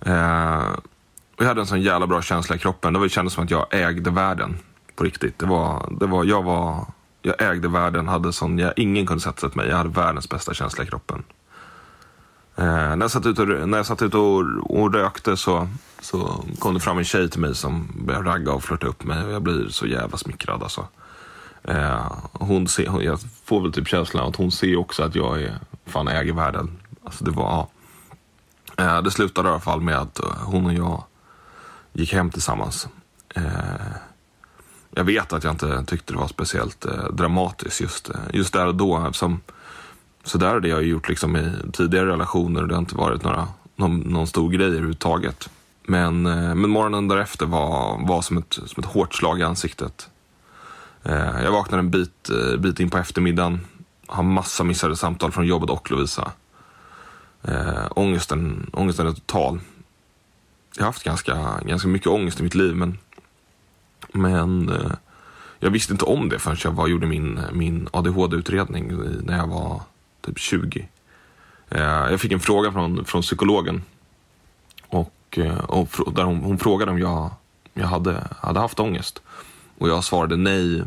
Eh, 0.00 0.72
och 1.36 1.42
jag 1.42 1.48
hade 1.48 1.60
en 1.60 1.66
sån 1.66 1.82
jävla 1.82 2.06
bra 2.06 2.22
känsla 2.22 2.56
i 2.56 2.58
kroppen. 2.58 2.92
Det 2.92 3.08
kändes 3.08 3.34
som 3.34 3.44
att 3.44 3.50
jag 3.50 3.66
ägde 3.70 4.10
världen. 4.10 4.58
På 4.96 5.04
riktigt. 5.04 5.38
Det 5.38 5.46
var, 5.46 5.88
det 6.00 6.06
var, 6.06 6.24
jag 6.24 6.42
var, 6.42 6.86
jag 7.22 7.42
ägde 7.42 7.68
världen, 7.68 8.08
hade 8.08 8.32
sån, 8.32 8.58
jag, 8.58 8.72
ingen 8.76 9.06
kunde 9.06 9.22
sätta 9.22 9.40
sig 9.40 9.50
till 9.50 9.56
mig. 9.56 9.68
Jag 9.68 9.76
hade 9.76 9.88
världens 9.90 10.28
bästa 10.28 10.54
känsla 10.54 10.84
i 10.84 10.86
kroppen. 10.86 11.22
Eh, 12.56 12.64
när 12.64 13.00
jag 13.00 13.10
satt 13.10 13.26
ute 13.26 13.42
och, 13.42 13.68
när 13.68 13.78
jag 13.78 13.86
satt 13.86 14.02
ut 14.02 14.14
och, 14.14 14.38
och 14.80 14.94
rökte 14.94 15.36
så, 15.36 15.68
så 16.00 16.44
kom 16.58 16.74
det 16.74 16.80
fram 16.80 16.98
en 16.98 17.04
tjej 17.04 17.30
till 17.30 17.40
mig 17.40 17.54
som 17.54 17.88
började 18.06 18.30
ragga 18.30 18.52
och 18.52 18.64
flörta 18.64 18.86
upp 18.86 19.04
mig. 19.04 19.24
Och 19.24 19.32
jag 19.32 19.42
blir 19.42 19.68
så 19.68 19.86
jävla 19.86 20.16
smickrad 20.16 20.62
alltså. 20.62 20.86
Eh, 21.64 22.12
hon 22.32 22.68
ser, 22.68 22.86
hon, 22.86 23.02
jag 23.02 23.18
får 23.44 23.60
väl 23.60 23.72
typ 23.72 23.88
känslan 23.88 24.28
att 24.28 24.36
hon 24.36 24.52
ser 24.52 24.76
också 24.76 25.02
att 25.02 25.14
jag 25.14 25.42
är, 25.42 25.58
fan 25.86 26.08
äger 26.08 26.32
världen. 26.32 26.78
Alltså 27.04 27.24
det 27.24 27.30
var, 27.30 27.66
eh, 28.76 29.02
det 29.02 29.10
slutade 29.10 29.48
i 29.48 29.50
alla 29.50 29.60
fall 29.60 29.80
med 29.80 29.98
att 29.98 30.18
eh, 30.18 30.30
hon 30.44 30.66
och 30.66 30.74
jag 30.74 31.04
gick 31.96 32.12
hem 32.12 32.30
tillsammans. 32.30 32.88
Eh, 33.34 33.42
jag 34.90 35.04
vet 35.04 35.32
att 35.32 35.44
jag 35.44 35.52
inte 35.52 35.84
tyckte 35.86 36.12
det 36.12 36.18
var 36.18 36.28
speciellt 36.28 36.84
eh, 36.84 37.04
dramatiskt 37.12 37.80
just, 37.80 38.08
eh, 38.08 38.20
just 38.32 38.52
där 38.52 38.66
och 38.66 38.74
då. 38.74 39.06
Eftersom, 39.06 39.40
så 40.24 40.38
där 40.38 40.46
hade 40.46 40.60
det 40.60 40.68
jag 40.68 40.82
gjort 40.82 41.08
liksom 41.08 41.36
i 41.36 41.52
tidigare 41.72 42.06
relationer. 42.06 42.62
och 42.62 42.68
Det 42.68 42.74
har 42.74 42.80
inte 42.80 42.96
varit 42.96 43.22
några, 43.22 43.48
någon, 43.76 43.98
någon 44.00 44.26
stor 44.26 44.50
grej 44.50 44.66
överhuvudtaget. 44.66 45.50
Men, 45.82 46.26
eh, 46.26 46.54
men 46.54 46.70
morgonen 46.70 47.08
därefter 47.08 47.46
var, 47.46 48.06
var 48.08 48.22
som, 48.22 48.38
ett, 48.38 48.52
som 48.52 48.82
ett 48.82 48.90
hårt 48.90 49.14
slag 49.14 49.40
i 49.40 49.42
ansiktet. 49.42 50.10
Eh, 51.02 51.42
jag 51.42 51.52
vaknade 51.52 51.80
en 51.80 51.90
bit, 51.90 52.30
bit 52.58 52.80
in 52.80 52.90
på 52.90 52.98
eftermiddagen. 52.98 53.60
Har 54.06 54.22
massa 54.22 54.64
missade 54.64 54.96
samtal 54.96 55.32
från 55.32 55.46
jobbet 55.46 55.70
och 55.70 55.90
Lovisa. 55.90 56.32
ångesten, 57.90 58.70
ångesten 58.72 59.06
är 59.06 59.12
total 59.12 59.60
jag 60.76 60.84
har 60.84 60.88
haft 60.88 61.04
ganska, 61.04 61.60
ganska 61.64 61.88
mycket 61.88 62.08
ångest 62.08 62.40
i 62.40 62.42
mitt 62.42 62.54
liv. 62.54 62.76
Men, 62.76 62.98
men 64.12 64.68
eh, 64.68 64.92
jag 65.58 65.70
visste 65.70 65.92
inte 65.92 66.04
om 66.04 66.28
det 66.28 66.38
förrän 66.38 66.56
jag 66.64 66.70
var, 66.70 66.88
gjorde 66.88 67.06
min, 67.06 67.40
min 67.52 67.88
ADHD-utredning 67.92 68.92
när 69.22 69.36
jag 69.36 69.46
var 69.46 69.82
typ 70.20 70.38
20. 70.38 70.88
Eh, 71.68 71.80
jag 71.80 72.20
fick 72.20 72.32
en 72.32 72.40
fråga 72.40 72.72
från, 72.72 73.04
från 73.04 73.22
psykologen. 73.22 73.82
Och, 74.88 75.38
eh, 75.38 75.58
och 75.58 76.12
där 76.14 76.24
hon, 76.24 76.38
hon, 76.38 76.58
frågade 76.58 76.90
om 76.90 76.98
jag, 76.98 77.30
jag 77.74 77.86
hade, 77.86 78.28
hade 78.40 78.60
haft 78.60 78.80
ångest. 78.80 79.22
Och 79.78 79.88
jag 79.88 80.04
svarade 80.04 80.36
nej. 80.36 80.82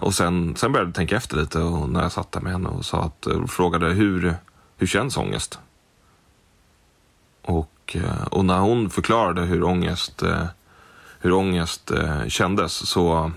Och 0.00 0.14
sen, 0.14 0.56
sen 0.56 0.72
började 0.72 0.88
jag 0.88 0.94
tänka 0.94 1.16
efter 1.16 1.36
lite 1.36 1.58
och 1.58 1.88
när 1.88 2.02
jag 2.02 2.12
satt 2.12 2.32
där 2.32 2.40
med 2.40 2.52
henne 2.52 2.68
och 2.68 2.84
sa 2.84 3.02
att, 3.02 3.26
och 3.26 3.50
frågade 3.50 3.86
hur, 3.86 4.34
hur 4.76 4.86
känns 4.86 5.16
ångest? 5.16 5.58
Och 7.42 7.71
Eh, 7.96 8.26
och, 8.30 8.44
när 8.44 8.58
hon 8.58 8.90
förklarade 8.90 9.40
hur 9.40 9.62
ångest, 9.62 10.22
eh, 10.22 10.44
hur 11.20 11.32
ångest 11.32 11.90
eh, 11.90 12.26
kändes 12.26 12.72
så, 12.72 13.32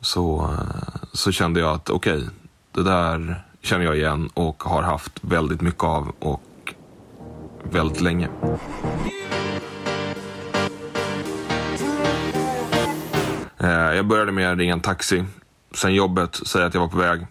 så, 0.00 0.56
så 1.12 1.32
kände 1.32 1.60
jag 1.60 1.74
att 1.74 1.90
okej, 1.90 2.16
okay, 2.16 2.28
det 2.72 2.82
där 2.82 3.44
känner 3.62 3.84
jag 3.84 3.96
igen 3.96 4.30
och 4.34 4.62
har 4.62 4.82
haft 4.82 5.12
väldigt 5.20 5.60
mycket 5.60 5.84
av 5.84 6.12
och 6.18 6.74
väldigt 7.62 8.00
länge. 8.00 8.28
Jag 13.96 14.06
började 14.06 14.32
med 14.32 14.52
att 14.52 14.58
ringa 14.58 14.72
en 14.72 14.80
taxi. 14.80 15.24
Sen 15.74 15.94
jobbet, 15.94 16.34
säga 16.34 16.66
att 16.66 16.74
jag 16.74 16.80
var 16.80 16.88
på 16.88 16.96
väg. 16.96 17.26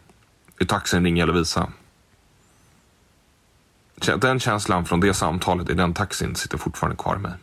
I 0.60 0.66
taxin 0.66 1.04
ringer 1.04 1.22
jag 1.22 1.28
Lovisa 1.28 1.68
den 4.18 4.40
känslan 4.40 4.86
från 4.86 5.00
det 5.00 5.14
samtalet 5.14 5.70
i 5.70 5.74
den 5.74 5.94
taxin 5.94 6.36
sitter 6.36 6.58
fortfarande 6.58 6.98
kvar 6.98 7.14
med 7.14 7.22
mig. 7.22 7.40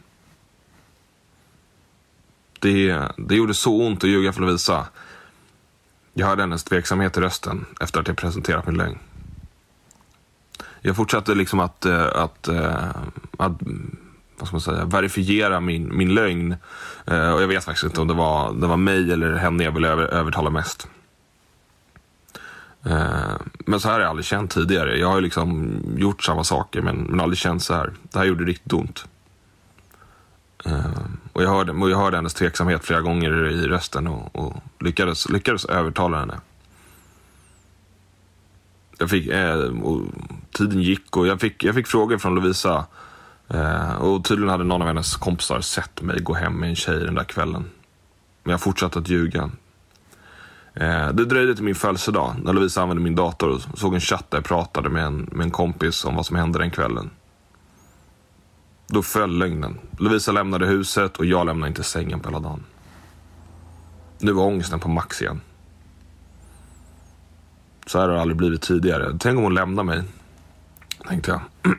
Det, 2.61 3.03
det 3.17 3.35
gjorde 3.35 3.55
så 3.55 3.87
ont 3.87 4.05
att 4.05 4.11
ljuga 4.11 4.33
för 4.33 4.41
Lovisa. 4.41 4.87
Jag 6.15 6.27
hörde 6.27 6.43
hennes 6.43 6.65
tveksamhet 6.65 7.17
i 7.17 7.21
rösten 7.21 7.67
efter 7.81 8.01
att 8.01 8.09
jag 8.09 8.17
presenterat 8.17 8.67
min 8.67 8.77
lögn. 8.77 8.99
Jag 10.81 10.97
fortsatte 10.97 11.35
liksom 11.35 11.61
att, 11.61 11.87
eh, 11.87 12.07
att, 12.07 12.49
att, 12.49 12.97
att 13.37 13.53
vad 14.39 14.49
ska 14.49 14.55
man 14.55 14.61
säga, 14.61 14.85
verifiera 14.85 15.61
min, 15.61 15.97
min 15.97 16.15
lögn. 16.15 16.57
Eh, 17.07 17.33
och 17.33 17.43
jag 17.43 17.49
vet 17.49 17.65
faktiskt 17.65 17.85
inte 17.85 18.01
om 18.01 18.09
det 18.09 18.15
var, 18.15 18.53
det 18.53 18.67
var 18.67 18.77
mig 18.77 19.13
eller 19.13 19.35
henne 19.35 19.65
jag 19.65 19.73
ville 19.73 19.89
övertala 19.89 20.51
mest. 20.51 20.89
Eh, 22.85 23.37
men 23.59 23.81
så 23.81 23.89
här 23.89 23.95
har 23.95 24.01
jag 24.01 24.11
aldrig 24.11 24.25
känt 24.25 24.51
tidigare. 24.51 24.99
Jag 24.99 25.09
har 25.09 25.21
liksom 25.21 25.79
gjort 25.97 26.23
samma 26.23 26.45
saker 26.45 26.83
men, 26.83 26.97
men 26.97 27.21
aldrig 27.21 27.39
känt 27.39 27.63
så 27.63 27.75
här. 27.75 27.93
Det 28.03 28.19
här 28.19 28.27
gjorde 28.27 28.45
riktigt 28.45 28.73
ont. 28.73 29.05
Eh, 30.65 31.01
och 31.33 31.43
jag 31.43 31.49
hörde, 31.49 31.73
och 31.73 31.91
jag 31.91 31.97
hörde 31.97 32.17
hennes 32.17 32.35
tveksamhet 32.35 32.85
flera 32.85 33.01
gånger 33.01 33.49
i 33.49 33.67
rösten 33.67 34.07
och, 34.07 34.37
och 34.37 34.57
lyckades, 34.81 35.29
lyckades 35.29 35.65
övertala 35.65 36.19
henne. 36.19 36.41
Jag 38.99 39.11
fick, 39.11 39.29
eh, 39.29 39.71
tiden 40.53 40.83
gick 40.83 41.17
och 41.17 41.27
jag 41.27 41.41
fick, 41.41 41.65
jag 41.65 41.75
fick 41.75 41.87
frågor 41.87 42.19
från 42.19 42.35
Lovisa. 42.35 42.87
Och 43.99 44.25
tydligen 44.25 44.51
hade 44.51 44.65
någon 44.65 44.83
av 44.83 44.89
hennes 44.89 45.17
kompisar 45.17 45.61
sett 45.61 46.03
mig 46.03 46.21
gå 46.21 46.35
hem 46.35 46.53
med 46.61 46.69
en 46.69 46.77
tjej 46.77 46.99
den 46.99 47.15
där 47.15 47.25
kvällen. 47.25 47.65
Men 48.43 48.51
jag 48.51 48.61
fortsatte 48.61 48.99
att 48.99 49.09
ljuga. 49.09 49.51
Eh, 50.75 51.09
det 51.09 51.25
dröjde 51.25 51.55
till 51.55 51.65
min 51.65 51.75
födelsedag 51.75 52.35
när 52.45 52.53
Lovisa 52.53 52.83
använde 52.83 53.03
min 53.03 53.15
dator 53.15 53.49
och 53.49 53.79
såg 53.79 53.95
en 53.95 54.01
chatt 54.01 54.31
där 54.31 54.39
jag 54.39 54.45
pratade 54.45 54.89
med 54.89 55.05
en, 55.05 55.29
med 55.33 55.45
en 55.45 55.51
kompis 55.51 56.05
om 56.05 56.17
vad 56.17 56.27
som 56.27 56.37
hände 56.37 56.59
den 56.59 56.71
kvällen. 56.71 57.11
Då 58.87 59.03
föll 59.03 59.39
lögnen. 59.39 59.79
Lovisa 59.99 60.33
lämnade 60.33 60.67
huset 60.67 61.17
och 61.17 61.25
jag 61.25 61.47
lämnade 61.47 61.69
inte 61.69 61.83
sängen 61.83 62.21
på 62.21 62.29
hela 62.29 62.41
dagen. 62.41 62.65
Nu 64.19 64.33
var 64.33 64.45
ångesten 64.45 64.81
på 64.81 64.89
max 64.89 65.23
igen. 65.23 65.41
Så 67.87 67.99
här 67.99 68.09
har 68.09 68.15
det 68.15 68.21
aldrig 68.21 68.37
blivit 68.37 68.63
tidigare. 68.63 69.17
Tänk 69.21 69.37
om 69.37 69.45
hon 69.45 69.55
lämnar 69.55 69.83
mig, 69.83 70.03
tänkte 71.09 71.31
jag. 71.31 71.41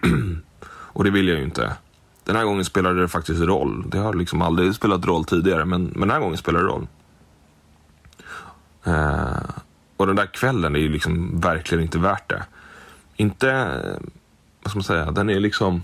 och 0.70 1.04
det 1.04 1.10
vill 1.10 1.28
jag 1.28 1.38
ju 1.38 1.44
inte. 1.44 1.74
Den 2.24 2.36
här 2.36 2.44
gången 2.46 2.66
spelade 2.66 3.02
det 3.02 3.08
faktiskt 3.08 3.42
roll. 3.42 3.90
Det 3.90 3.98
har 3.98 4.14
liksom 4.14 4.42
aldrig 4.42 4.76
spelat 4.76 5.06
roll 5.06 5.26
tidigare, 5.26 5.66
men, 5.66 5.84
men 5.84 6.00
den 6.00 6.12
här 6.12 6.20
gången 6.20 6.38
spelar 6.38 6.60
det 6.60 6.66
roll. 6.66 6.88
Eh, 8.84 9.50
och 9.98 10.08
den 10.08 10.16
där 10.16 10.26
kvällen 10.26 10.76
är 10.76 10.80
ju 10.80 10.90
liksom 10.90 11.40
verkligen 11.40 11.84
inte 11.84 12.00
värt 12.00 12.30
det. 12.30 12.44
Inte, 13.16 13.52
eh, 13.52 14.08
vad 14.62 14.70
ska 14.70 14.78
man 14.78 14.84
säga, 14.84 15.12
den 15.12 15.30
är 15.30 15.40
liksom 15.40 15.82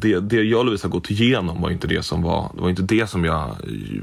det, 0.00 0.20
det 0.20 0.42
jag 0.42 0.58
och 0.58 0.64
Lovisa 0.64 0.88
gått 0.88 1.10
igenom 1.10 1.60
var 1.60 1.70
inte 1.70 1.86
det 1.86 2.02
som 2.02 2.22
var, 2.22 2.50
det 2.54 2.60
var 2.60 2.68
inte 2.68 2.82
det 2.82 3.06
som 3.06 3.24
jag 3.24 3.56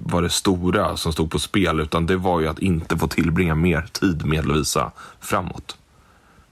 var 0.04 0.22
det 0.22 0.30
stora 0.30 0.98
som 0.98 1.13
stod 1.13 1.32
på 1.32 1.39
spel, 1.39 1.80
utan 1.80 2.06
det 2.06 2.18
var 2.18 2.39
ju 2.39 2.48
att 2.48 2.60
inte 2.60 2.98
få 2.98 3.08
tillbringa 3.08 3.56
mer 3.56 3.86
tid 3.92 4.25
med 4.25 4.46
Lovisa 4.46 4.92
framåt. 5.20 5.77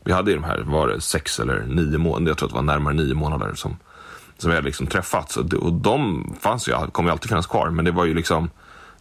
Vi 0.04 0.12
hade 0.12 0.32
ju 0.32 0.38
de 0.38 0.44
här, 0.44 0.60
var 0.60 0.88
det 0.88 1.02
sex 1.02 1.40
eller 1.40 1.66
nio 1.66 1.98
månader, 1.98 2.28
jag 2.28 2.38
tror 2.38 2.48
att 2.48 2.52
det 2.52 2.56
var 2.56 2.62
närmare 2.62 2.94
nio 2.94 3.14
månader 3.14 3.54
som, 3.56 3.78
som 4.38 4.50
vi 4.50 4.56
hade 4.56 4.68
liksom 4.68 4.88
träffats. 4.88 5.38
Och, 5.38 5.54
och 5.54 5.74
de 5.74 6.26
fanns 6.42 6.68
ju, 6.68 6.88
kommer 6.92 7.10
ju 7.10 7.12
alltid 7.12 7.30
finnas 7.30 7.48
kvar, 7.48 7.70
men 7.70 7.86
det 7.86 7.92
var 7.92 8.06
ju 8.06 8.14
liksom 8.14 8.50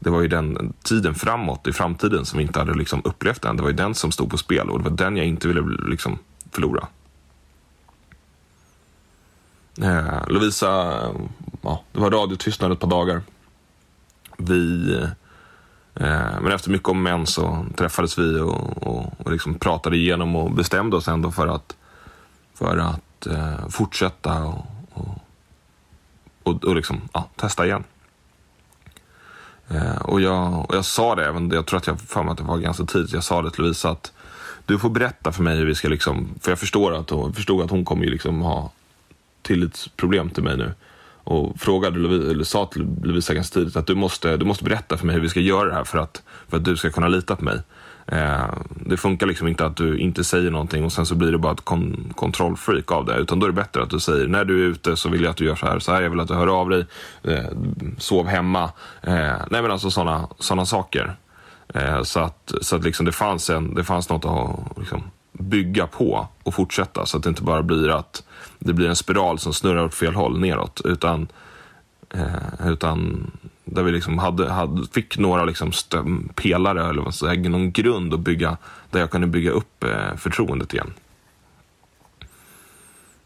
det 0.03 0.11
var 0.11 0.21
ju 0.21 0.29
den 0.29 0.73
tiden 0.83 1.15
framåt 1.15 1.67
i 1.67 1.73
framtiden 1.73 2.25
som 2.25 2.39
vi 2.39 2.45
inte 2.45 2.59
hade 2.59 2.75
liksom 2.75 3.03
upplevt 3.05 3.45
än. 3.45 3.57
Det 3.57 3.63
var 3.63 3.71
ju 3.71 3.77
den 3.77 3.95
som 3.95 4.13
stod 4.13 4.31
på 4.31 4.39
spel 4.39 4.71
och 4.71 4.79
det 4.79 4.91
var 4.91 4.97
den 4.97 5.17
jag 5.17 5.27
inte 5.27 5.49
ville 5.49 5.63
liksom 5.89 6.19
förlora. 6.51 6.87
Eh, 9.81 10.29
Lovisa, 10.29 11.03
eh, 11.03 11.13
ja, 11.63 11.83
det 11.93 12.01
var 12.01 12.11
radiotystnad 12.11 12.73
ett 12.73 12.81
par 12.81 12.89
dagar. 12.89 13.23
Vi, 14.37 14.93
eh, 15.95 16.41
men 16.41 16.53
efter 16.53 16.71
mycket 16.71 16.89
om 16.89 17.03
män 17.03 17.27
så 17.27 17.67
träffades 17.77 18.19
vi 18.19 18.41
och, 18.41 18.87
och, 18.87 19.13
och 19.19 19.33
liksom 19.33 19.55
pratade 19.55 19.97
igenom 19.97 20.37
och 20.37 20.51
bestämde 20.51 20.97
oss 20.97 21.09
ändå 21.09 21.31
för 21.31 21.47
att, 21.47 21.77
för 22.55 22.79
att 22.79 23.27
eh, 23.27 23.69
fortsätta 23.69 24.45
och, 24.45 24.67
och, 24.93 25.19
och, 26.43 26.65
och 26.65 26.77
liksom, 26.77 27.01
ja, 27.13 27.29
testa 27.37 27.67
igen. 27.67 27.85
Eh, 29.75 29.97
och, 29.97 30.21
jag, 30.21 30.71
och 30.71 30.77
jag 30.77 30.85
sa 30.85 31.15
det 31.15 31.27
även, 31.27 31.51
jag 31.51 31.67
tror 31.67 31.79
att 31.79 31.87
jag 31.87 32.01
för 32.01 32.23
mig 32.23 32.33
att 32.33 32.39
det 32.39 32.45
var 32.45 32.59
ganska 32.59 32.85
tidigt, 32.85 33.13
jag 33.13 33.25
sa 33.25 33.43
det 33.43 33.51
till 33.51 33.63
Lovisa 33.63 33.91
att 33.91 34.13
du 34.67 34.79
får 34.79 34.91
berätta 34.91 35.33
för 35.33 35.43
mig 35.43 35.57
hur 35.57 35.67
vi 35.67 35.75
ska 35.75 35.89
liksom, 35.89 36.29
för 36.41 36.51
jag 36.51 36.59
förstår 36.59 36.95
att 36.95 37.11
hon, 37.11 37.33
förstod 37.33 37.65
att 37.65 37.71
hon 37.71 37.85
kommer 37.85 38.05
ju 38.05 38.11
liksom 38.11 38.41
ha 38.41 38.73
tillitsproblem 39.43 40.31
till 40.31 40.43
mig 40.43 40.57
nu. 40.57 40.75
Och 41.25 41.61
frågade 41.61 41.99
Lovisa, 41.99 42.31
eller 42.31 42.45
sa 42.45 42.67
till 42.67 42.97
Lovisa 43.03 43.35
ganska 43.35 43.55
tidigt 43.55 43.77
att 43.77 43.87
du 43.87 43.95
måste, 43.95 44.37
du 44.37 44.45
måste 44.45 44.65
berätta 44.65 44.97
för 44.97 45.07
mig 45.07 45.15
hur 45.15 45.23
vi 45.23 45.29
ska 45.29 45.41
göra 45.41 45.69
det 45.69 45.75
här 45.75 45.85
för 45.85 45.99
att, 45.99 46.23
för 46.49 46.57
att 46.57 46.65
du 46.65 46.77
ska 46.77 46.91
kunna 46.91 47.09
lita 47.09 47.37
på 47.37 47.45
mig. 47.45 47.59
Eh, 48.07 48.55
det 48.71 48.97
funkar 48.97 49.27
liksom 49.27 49.49
inte 49.49 49.67
att 49.67 49.77
du 49.77 49.99
inte 49.99 50.25
säger 50.25 50.51
någonting 50.51 50.85
och 50.85 50.93
sen 50.93 51.07
så 51.07 51.15
blir 51.15 51.33
det 51.33 51.39
bara 51.39 51.53
ett 51.53 51.65
kon 51.65 52.13
kontrollfreak 52.17 52.93
av 52.93 53.05
det. 53.05 53.17
Utan 53.17 53.41
då 53.41 53.47
är 53.47 53.51
det 53.51 53.57
bättre 53.57 53.83
att 53.83 53.91
du 53.91 54.01
säger 54.01 54.27
när 54.27 54.45
du 54.45 54.65
är 54.65 54.69
ute 54.69 54.97
så 54.97 55.09
vill 55.09 55.23
jag 55.23 55.31
att 55.31 55.37
du 55.37 55.45
gör 55.45 55.55
så 55.55 55.67
här. 55.67 55.79
Så 55.79 55.93
här 55.93 56.03
jag 56.03 56.11
vill 56.11 56.21
att 56.21 56.29
du 56.29 56.35
hör 56.35 56.61
av 56.61 56.69
dig. 56.69 56.87
Eh, 57.23 57.45
sov 57.99 58.27
hemma. 58.27 58.65
Eh, 59.03 59.37
nej 59.51 59.63
men 59.63 59.71
alltså 59.71 59.91
sådana 59.91 60.29
såna 60.39 60.67
saker. 60.67 61.17
Eh, 61.75 62.03
så 62.03 62.21
att, 62.21 62.53
så 62.61 62.77
att 62.77 62.85
liksom 62.85 63.07
det, 63.07 63.13
fanns 63.13 63.51
en, 63.51 63.75
det 63.75 63.85
fanns 63.85 64.09
något 64.09 64.25
att 64.25 64.79
liksom, 64.79 65.03
bygga 65.33 65.87
på 65.87 66.29
och 66.43 66.55
fortsätta. 66.55 67.07
Så 67.07 67.17
att 67.17 67.23
det 67.23 67.29
inte 67.29 67.43
bara 67.43 67.63
blir 67.63 67.89
att 67.89 68.23
det 68.59 68.73
blir 68.73 68.89
en 68.89 68.97
spiral 68.97 69.39
som 69.39 69.53
snurrar 69.53 69.85
åt 69.85 69.95
fel 69.95 70.15
håll 70.15 70.41
neråt. 70.41 70.81
Utan, 70.85 71.29
eh, 72.15 72.69
utan 72.69 73.31
där 73.65 73.83
vi 73.83 73.93
liksom 73.93 74.19
hade, 74.19 74.53
hade, 74.53 74.87
fick 74.87 75.19
några 75.19 75.45
liksom 75.45 75.73
pelare 76.35 76.89
eller 76.89 77.03
vad 77.03 77.15
säger, 77.15 77.51
någon 77.51 77.73
grund 77.73 78.15
att 78.15 78.21
bygga, 78.21 78.57
där 78.91 79.01
jag 79.01 79.11
kunde 79.11 79.27
bygga 79.27 79.51
upp 79.51 79.85
eh, 79.85 80.17
förtroendet 80.17 80.75
igen. 80.75 80.93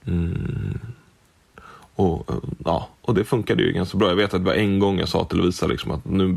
Mm. 0.05 0.78
Och, 1.95 2.31
eh, 2.31 2.37
ja, 2.64 2.88
och 3.00 3.14
det 3.14 3.25
funkade 3.25 3.62
ju 3.62 3.73
ganska 3.73 3.99
bra. 3.99 4.09
Jag 4.09 4.16
vet 4.16 4.35
att 4.35 4.40
det 4.40 4.47
var 4.47 4.55
en 4.55 4.78
gång 4.78 4.99
jag 4.99 5.09
sa 5.09 5.25
till 5.25 5.38
Lovisa 5.38 5.66
liksom 5.66 5.90
att 5.90 6.05
nu, 6.05 6.37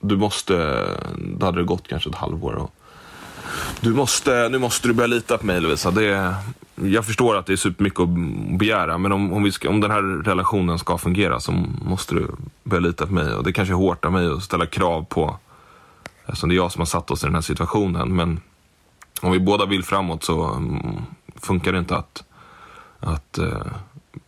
du 0.00 0.16
måste, 0.16 0.86
då 1.18 1.46
hade 1.46 1.58
det 1.58 1.64
gått 1.64 1.88
kanske 1.88 2.10
ett 2.10 2.16
halvår. 2.16 2.54
Och, 2.54 2.74
du 3.80 3.94
måste, 3.94 4.48
nu 4.48 4.58
måste 4.58 4.88
du 4.88 4.94
börja 4.94 5.06
lita 5.06 5.38
på 5.38 5.46
mig 5.46 5.60
Lovisa. 5.60 5.90
Det, 5.90 6.34
jag 6.82 7.06
förstår 7.06 7.36
att 7.36 7.46
det 7.46 7.52
är 7.52 7.56
supermycket 7.56 8.00
att 8.00 8.08
begära, 8.58 8.98
men 8.98 9.12
om, 9.12 9.32
om, 9.32 9.42
vi 9.42 9.52
ska, 9.52 9.68
om 9.68 9.80
den 9.80 9.90
här 9.90 10.02
relationen 10.02 10.78
ska 10.78 10.98
fungera 10.98 11.40
så 11.40 11.52
måste 11.82 12.14
du 12.14 12.28
börja 12.64 12.80
lita 12.80 13.06
på 13.06 13.12
mig. 13.12 13.34
Och 13.34 13.44
det 13.44 13.52
kanske 13.52 13.74
är 13.74 13.76
hårt 13.76 14.04
av 14.04 14.12
mig 14.12 14.26
att 14.26 14.42
ställa 14.42 14.66
krav 14.66 15.04
på, 15.04 15.36
eftersom 16.26 16.48
det 16.48 16.54
är 16.54 16.56
jag 16.56 16.72
som 16.72 16.80
har 16.80 16.86
satt 16.86 17.10
oss 17.10 17.22
i 17.22 17.26
den 17.26 17.34
här 17.34 17.42
situationen. 17.42 18.16
Men 18.16 18.40
om 19.22 19.32
vi 19.32 19.40
båda 19.40 19.66
vill 19.66 19.84
framåt 19.84 20.24
så 20.24 20.44
mm, 20.44 20.96
funkar 21.36 21.72
det 21.72 21.78
inte 21.78 21.96
att, 21.96 22.24
att 23.00 23.38
eh, 23.38 23.66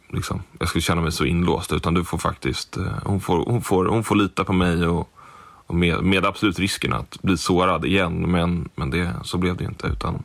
liksom, 0.08 0.42
jag 0.58 0.68
skulle 0.68 0.82
känna 0.82 1.00
mig 1.00 1.12
så 1.12 1.24
inlåst. 1.24 1.72
Utan 1.72 1.94
du 1.94 2.04
får 2.04 2.18
faktiskt, 2.18 2.76
eh, 2.76 2.84
hon, 3.04 3.20
får, 3.20 3.44
hon, 3.44 3.62
får, 3.62 3.84
hon 3.84 4.04
får 4.04 4.16
lita 4.16 4.44
på 4.44 4.52
mig 4.52 4.86
och 4.86 5.08
med, 5.74 6.02
med 6.02 6.26
absolut 6.26 6.58
risken 6.58 6.92
att 6.92 7.22
bli 7.22 7.36
sårad 7.36 7.84
igen. 7.84 8.30
Men, 8.30 8.68
men 8.74 8.90
det, 8.90 9.14
så 9.22 9.38
blev 9.38 9.56
det 9.56 9.64
inte. 9.64 9.86
Utan 9.86 10.22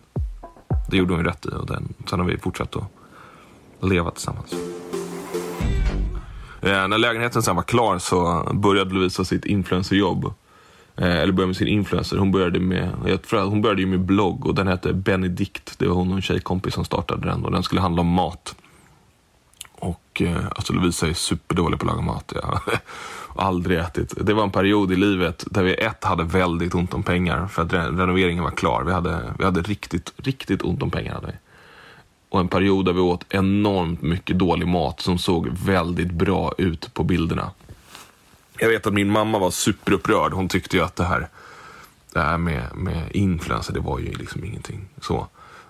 det 0.87 0.97
gjorde 0.97 1.13
hon 1.13 1.23
ju 1.23 1.29
rätt 1.29 1.45
i. 1.45 1.49
Och 1.49 1.65
den, 1.65 1.93
sen 2.09 2.19
har 2.19 2.27
vi 2.27 2.37
fortsatt 2.37 2.75
att 2.75 3.89
leva 3.89 4.11
tillsammans. 4.11 4.53
Eh, 6.61 6.87
när 6.87 6.97
lägenheten 6.97 7.43
sen 7.43 7.55
var 7.55 7.63
klar 7.63 7.99
så 7.99 8.49
började 8.53 8.93
Lovisa 8.93 9.25
sitt 9.25 9.45
influencerjobb. 9.45 10.33
Eh, 10.97 11.15
eller 11.15 11.33
började 11.33 11.47
med 11.47 11.57
sin 11.57 11.67
influencer. 11.67 12.17
Hon 12.17 12.31
började 12.31 12.59
med, 12.59 12.89
jag 13.05 13.21
tror 13.21 13.41
hon 13.41 13.61
började 13.61 13.81
ju 13.81 13.87
med 13.87 13.99
blogg 13.99 14.45
och 14.45 14.55
den 14.55 14.67
hette 14.67 14.93
Benedikt. 14.93 15.79
Det 15.79 15.87
var 15.87 15.95
hon 15.95 16.09
och 16.09 16.15
en 16.15 16.21
tjejkompis 16.21 16.73
som 16.73 16.85
startade 16.85 17.27
den 17.27 17.45
och 17.45 17.51
den 17.51 17.63
skulle 17.63 17.81
handla 17.81 18.01
om 18.01 18.07
mat. 18.07 18.55
Och 19.71 20.21
eh, 20.21 20.45
alltså 20.55 20.73
Lovisa 20.73 21.07
är 21.07 21.13
superdålig 21.13 21.79
på 21.79 21.85
att 21.85 21.91
laga 21.91 22.01
mat. 22.01 22.33
Ja. 22.35 22.61
aldrig 23.35 23.79
ätit. 23.79 24.13
Det 24.21 24.33
var 24.33 24.43
en 24.43 24.51
period 24.51 24.91
i 24.91 24.95
livet 24.95 25.43
där 25.51 25.63
vi 25.63 25.73
ett 25.73 26.03
hade 26.03 26.23
väldigt 26.23 26.75
ont 26.75 26.93
om 26.93 27.03
pengar 27.03 27.47
för 27.47 27.61
att 27.61 27.73
renoveringen 27.73 28.43
var 28.43 28.51
klar. 28.51 28.83
Vi 28.83 28.91
hade, 28.91 29.33
vi 29.37 29.45
hade 29.45 29.61
riktigt, 29.61 30.13
riktigt 30.17 30.61
ont 30.61 30.83
om 30.83 30.91
pengar. 30.91 31.13
Hade 31.13 31.27
vi. 31.27 31.33
Och 32.29 32.39
en 32.39 32.47
period 32.47 32.85
där 32.85 32.93
vi 32.93 32.99
åt 32.99 33.25
enormt 33.29 34.01
mycket 34.01 34.39
dålig 34.39 34.67
mat 34.67 35.01
som 35.01 35.17
såg 35.17 35.47
väldigt 35.65 36.11
bra 36.11 36.53
ut 36.57 36.93
på 36.93 37.03
bilderna. 37.03 37.51
Jag 38.59 38.69
vet 38.69 38.87
att 38.87 38.93
min 38.93 39.11
mamma 39.11 39.39
var 39.39 39.51
superupprörd. 39.51 40.33
Hon 40.33 40.49
tyckte 40.49 40.77
ju 40.77 40.83
att 40.83 40.95
det 40.95 41.03
här, 41.03 41.27
det 42.13 42.19
här 42.19 42.37
med, 42.37 42.75
med 42.75 43.15
influencer, 43.15 43.73
det 43.73 43.79
var 43.79 43.99
ju 43.99 44.11
liksom 44.13 44.43
ingenting 44.43 44.85
så. 45.01 45.27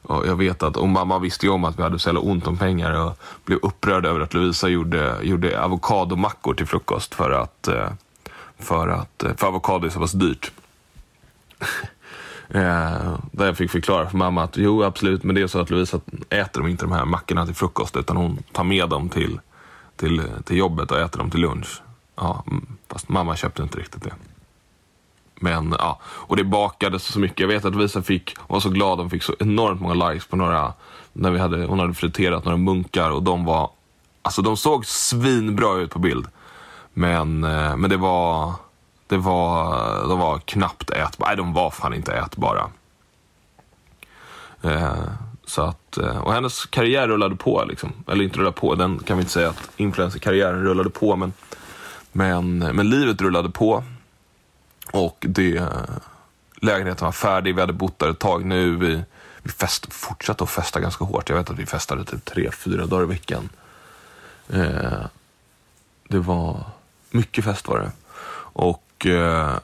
Och 0.08 0.28
jag 0.28 0.36
vet 0.36 0.64
att, 0.64 0.78
och 0.78 0.90
mamma 0.90 1.20
visste 1.20 1.46
ju 1.46 1.52
om 1.52 1.64
att 1.64 1.80
vi 1.80 1.84
hade 1.84 2.00
så 2.00 2.10
jävla 2.10 2.22
ont 2.22 2.48
om 2.48 2.58
pengar 2.58 2.92
och 2.92 3.18
blev 3.46 3.60
upprörd 3.62 4.06
över 4.06 4.20
att 4.20 4.34
Lovisa 4.34 4.68
gjorde, 4.68 5.18
gjorde 5.22 5.64
avokadomackor 5.64 6.54
till 6.54 6.66
frukost 6.66 7.16
för 7.16 7.32
att, 7.32 7.68
eh, 7.68 7.90
för 8.60 8.88
att, 8.88 9.24
eh, 9.24 9.36
för 9.36 9.48
avokado 9.48 9.86
är 9.86 9.90
så 9.90 10.00
pass 10.00 10.12
dyrt. 10.12 10.52
Eh, 12.50 13.18
där 13.32 13.46
jag 13.46 13.58
fick 13.58 13.72
förklara 13.72 14.10
för 14.10 14.18
mamma 14.18 14.44
att 14.44 14.58
jo 14.58 14.84
absolut, 14.84 15.24
men 15.24 15.36
det 15.36 15.42
är 15.42 15.48
så 15.48 15.60
att 15.60 15.70
Lovisa 15.70 16.00
äter 16.30 16.62
de 16.62 16.68
inte 16.68 16.86
de 16.86 16.92
här 16.92 17.06
mackorna 17.06 17.46
till 17.46 17.56
frukost 17.56 17.98
utan 17.98 18.18
hon 18.18 18.44
tar 18.52 18.64
med 18.64 18.90
dem 18.90 19.10
till, 19.10 19.40
till, 19.96 20.22
till 20.44 20.58
jobbet 20.58 20.92
och 20.92 21.00
äter 21.00 21.20
dem 21.20 21.32
till 21.32 21.40
lunch. 21.40 21.82
Ja, 22.16 22.44
mm, 22.48 22.66
fast 22.88 23.10
mamma 23.10 23.36
köpte 23.36 23.64
inte 23.64 23.80
riktigt 23.80 24.04
det. 24.04 24.14
Men 25.46 25.75
ja, 25.80 26.00
och 26.06 26.36
det 26.36 26.44
bakades 26.44 27.04
så 27.04 27.20
mycket. 27.20 27.40
Jag 27.40 27.48
vet 27.48 27.66
att 27.66 27.75
Visa 27.75 28.02
fick, 28.02 28.36
hon 28.38 28.56
var 28.56 28.60
så 28.60 28.70
glad, 28.70 29.00
hon 29.00 29.10
fick 29.10 29.24
så 29.24 29.36
enormt 29.40 29.82
många 29.82 30.10
likes 30.10 30.28
på 30.28 30.36
några, 30.36 30.74
när 31.14 31.32
vi 31.32 31.40
hade, 31.40 31.66
hon 31.66 31.80
hade 31.80 31.94
friterat 31.94 32.46
några 32.46 32.58
munkar 32.58 33.12
och 33.12 33.24
de 33.24 33.46
var, 33.46 33.70
alltså 34.22 34.42
de 34.42 34.58
såg 34.58 34.86
svinbra 34.86 35.75
ut 35.75 35.90
på 35.90 36.00
bild. 36.00 36.28
Men, 36.94 37.44
eh, 37.44 37.78
men 37.78 37.90
det 37.90 37.98
var, 37.98 38.54
det 39.08 39.18
var, 39.18 39.78
de 40.08 40.20
var 40.20 40.40
knappt 40.40 40.90
ätbara. 40.90 41.30
Nej, 41.30 41.38
de 41.38 41.54
var 41.54 41.72
fan 41.72 41.94
inte 41.94 42.14
ätbara. 42.14 42.70
Eh, 44.62 44.94
så 45.46 45.62
att, 45.62 45.98
eh, 45.98 46.18
och 46.18 46.34
hennes 46.34 46.66
karriär 46.66 47.08
rullade 47.08 47.36
på. 47.36 47.66
Liksom. 47.70 47.94
Eller 48.08 48.24
inte 48.24 48.40
rullade 48.40 48.56
på, 48.56 48.75
den 48.75 49.00
kan 49.00 49.18
vi 49.18 49.22
inte 49.22 49.34
säga 49.34 49.50
att 49.50 49.70
influencerkarriären 49.78 50.64
rullade 50.64 50.90
på. 50.90 51.16
Men, 51.16 51.34
men, 52.12 52.58
men 52.58 52.90
livet 52.90 53.22
rullade 53.22 53.50
på. 53.50 53.84
Och 54.96 55.18
det, 55.20 55.58
eh, 55.58 55.68
lägenheten 56.62 57.06
var 57.06 57.12
färdig, 57.12 57.56
vi 57.56 57.62
hade 57.62 57.74
bott 57.74 58.00
där 58.00 58.10
ett 58.10 58.20
tag 58.20 58.46
nu. 58.46 58.75
Vi, 58.75 59.04
vi 59.44 59.52
fest, 59.52 59.94
fortsatte 59.94 60.44
att 60.44 60.50
festa 60.50 60.80
ganska 60.80 61.06
hårt. 61.06 61.30
Jag 61.30 61.38
vet 61.38 61.50
att 61.50 61.60
vi 61.60 61.66
festade 61.66 62.06
typ 62.06 62.25
tre, 62.25 62.52
fyra 62.52 62.86
dagar 62.86 63.04
i 63.04 63.08
veckan. 63.08 63.50
Eh, 64.50 65.06
det 66.08 66.20
var 66.20 66.64
mycket 67.12 67.44
fest 67.44 67.68
var 67.68 67.80
det. 67.80 67.92
Och 68.38 69.06
eh, 69.06 69.58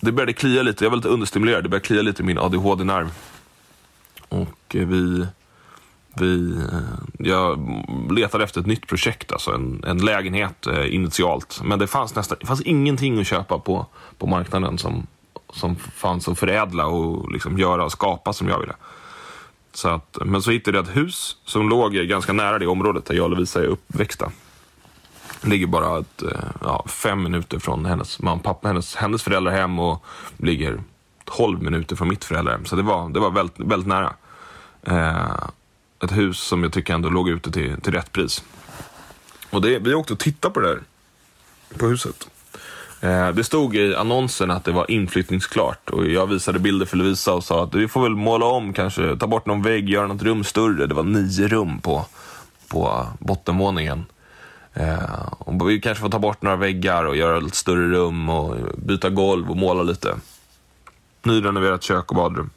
det 0.00 0.12
började 0.12 0.32
klia 0.32 0.62
lite, 0.62 0.84
jag 0.84 0.90
var 0.90 0.96
lite 0.96 1.08
understimulerad. 1.08 1.64
Det 1.64 1.68
började 1.68 1.86
klia 1.86 2.02
lite 2.02 2.22
i 2.22 2.24
min 2.24 2.38
ADHD-nerv. 2.38 3.12
Och 4.28 4.76
eh, 4.76 4.86
vi, 4.86 5.26
vi, 6.20 6.52
eh, 6.52 6.78
jag 7.18 7.58
letade 8.10 8.44
efter 8.44 8.60
ett 8.60 8.66
nytt 8.66 8.86
projekt, 8.86 9.32
alltså 9.32 9.50
en, 9.50 9.84
en 9.86 9.98
lägenhet 9.98 10.66
eh, 10.66 10.94
initialt. 10.94 11.60
Men 11.64 11.78
det 11.78 11.86
fanns 11.86 12.14
nästan 12.14 12.38
det 12.40 12.46
fanns 12.46 12.62
ingenting 12.62 13.20
att 13.20 13.26
köpa 13.26 13.58
på, 13.58 13.86
på 14.18 14.26
marknaden 14.26 14.78
som, 14.78 15.06
som 15.52 15.76
fanns 15.76 16.28
att 16.28 16.38
förädla 16.38 16.86
och 16.86 17.32
liksom 17.32 17.58
göra 17.58 17.84
och 17.84 17.92
skapa 17.92 18.32
som 18.32 18.48
jag 18.48 18.58
ville. 18.58 18.74
Så 19.72 19.88
att, 19.88 20.18
men 20.24 20.42
så 20.42 20.50
hittade 20.50 20.78
jag 20.78 20.84
ett 20.84 20.96
hus 20.96 21.36
som 21.44 21.68
låg 21.68 21.92
ganska 21.92 22.32
nära 22.32 22.58
det 22.58 22.66
området 22.66 23.04
där 23.04 23.14
jag 23.14 23.24
och 23.24 23.30
Lovisa 23.30 23.60
är 23.60 23.66
uppväxta. 23.66 24.30
Ligger 25.42 25.66
bara 25.66 25.98
ett, 25.98 26.22
eh, 26.22 26.44
ja, 26.60 26.84
fem 26.88 27.22
minuter 27.22 27.58
från 27.58 27.84
hennes 27.84 28.20
mamma 28.20 28.42
pappa, 28.42 28.68
hennes, 28.68 28.96
hennes 28.96 29.22
föräldrahem 29.22 29.78
och 29.78 30.04
ligger 30.36 30.80
12 31.24 31.62
minuter 31.62 31.96
från 31.96 32.08
mitt 32.08 32.24
föräldrahem. 32.24 32.64
Så 32.64 32.76
det 32.76 32.82
var, 32.82 33.08
det 33.08 33.20
var 33.20 33.30
väldigt, 33.30 33.58
väldigt 33.58 33.88
nära. 33.88 34.12
Eh, 34.82 35.48
ett 36.04 36.16
hus 36.16 36.40
som 36.40 36.62
jag 36.62 36.72
tycker 36.72 36.94
ändå 36.94 37.08
låg 37.08 37.28
ute 37.28 37.50
till, 37.50 37.80
till 37.80 37.92
rätt 37.92 38.12
pris. 38.12 38.44
Och 39.50 39.62
det, 39.62 39.78
vi 39.78 39.94
åkte 39.94 40.12
och 40.12 40.18
tittade 40.18 40.54
på 40.54 40.60
det 40.60 40.68
där, 40.68 40.80
på 41.78 41.86
huset. 41.86 42.28
Eh, 43.00 43.28
det 43.28 43.44
stod 43.44 43.76
i 43.76 43.94
annonsen 43.94 44.50
att 44.50 44.64
det 44.64 44.72
var 44.72 44.90
inflyttningsklart 44.90 45.90
och 45.90 46.06
jag 46.06 46.26
visade 46.26 46.58
bilder 46.58 46.86
för 46.86 46.96
Lovisa 46.96 47.32
och 47.32 47.44
sa 47.44 47.64
att 47.64 47.74
vi 47.74 47.88
får 47.88 48.02
väl 48.02 48.16
måla 48.16 48.46
om 48.46 48.72
kanske, 48.72 49.16
ta 49.16 49.26
bort 49.26 49.46
någon 49.46 49.62
vägg, 49.62 49.88
göra 49.88 50.06
något 50.06 50.22
rum 50.22 50.44
större. 50.44 50.86
Det 50.86 50.94
var 50.94 51.02
nio 51.02 51.48
rum 51.48 51.80
på, 51.80 52.06
på 52.68 53.06
bottenvåningen. 53.18 54.04
Eh, 54.74 55.32
och 55.38 55.70
vi 55.70 55.80
kanske 55.80 56.02
får 56.02 56.10
ta 56.10 56.18
bort 56.18 56.42
några 56.42 56.56
väggar 56.56 57.04
och 57.04 57.16
göra 57.16 57.46
ett 57.46 57.54
större 57.54 57.90
rum 57.90 58.28
och 58.28 58.56
byta 58.76 59.10
golv 59.10 59.50
och 59.50 59.56
måla 59.56 59.82
lite. 59.82 60.16
Nyrenoverat 61.22 61.82
kök 61.82 62.10
och 62.10 62.16
badrum. 62.16 62.50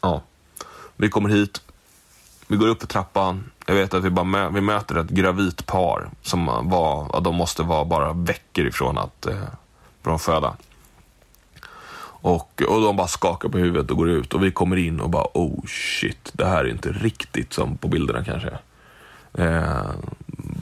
Ja. 0.00 0.22
Vi 0.96 1.08
kommer 1.08 1.28
hit, 1.28 1.62
vi 2.54 2.58
går 2.58 2.68
upp 2.68 2.80
för 2.80 2.86
trappan. 2.86 3.50
Jag 3.66 3.74
vet 3.74 3.94
att 3.94 4.04
vi, 4.04 4.10
bara 4.10 4.24
mö 4.24 4.48
vi 4.48 4.60
möter 4.60 4.98
ett 4.98 5.08
gravit 5.08 5.66
par 5.66 6.08
som 6.22 6.46
var, 6.46 7.10
ja, 7.12 7.20
de 7.20 7.34
måste 7.34 7.62
vara 7.62 7.84
bara 7.84 8.12
veckor 8.12 8.66
ifrån 8.66 8.98
att 8.98 9.26
eh, 9.26 9.36
från 10.02 10.18
föda. 10.18 10.56
Och, 12.06 12.62
och 12.68 12.80
de 12.80 12.96
bara 12.96 13.06
skakar 13.06 13.48
på 13.48 13.58
huvudet 13.58 13.90
och 13.90 13.96
går 13.96 14.10
ut 14.10 14.34
och 14.34 14.44
vi 14.44 14.50
kommer 14.50 14.76
in 14.76 15.00
och 15.00 15.10
bara 15.10 15.26
oh 15.34 15.64
shit, 15.66 16.30
det 16.32 16.44
här 16.46 16.64
är 16.64 16.68
inte 16.68 16.92
riktigt 16.92 17.52
som 17.52 17.76
på 17.76 17.88
bilderna 17.88 18.24
kanske. 18.24 18.58
Eh, 19.34 19.90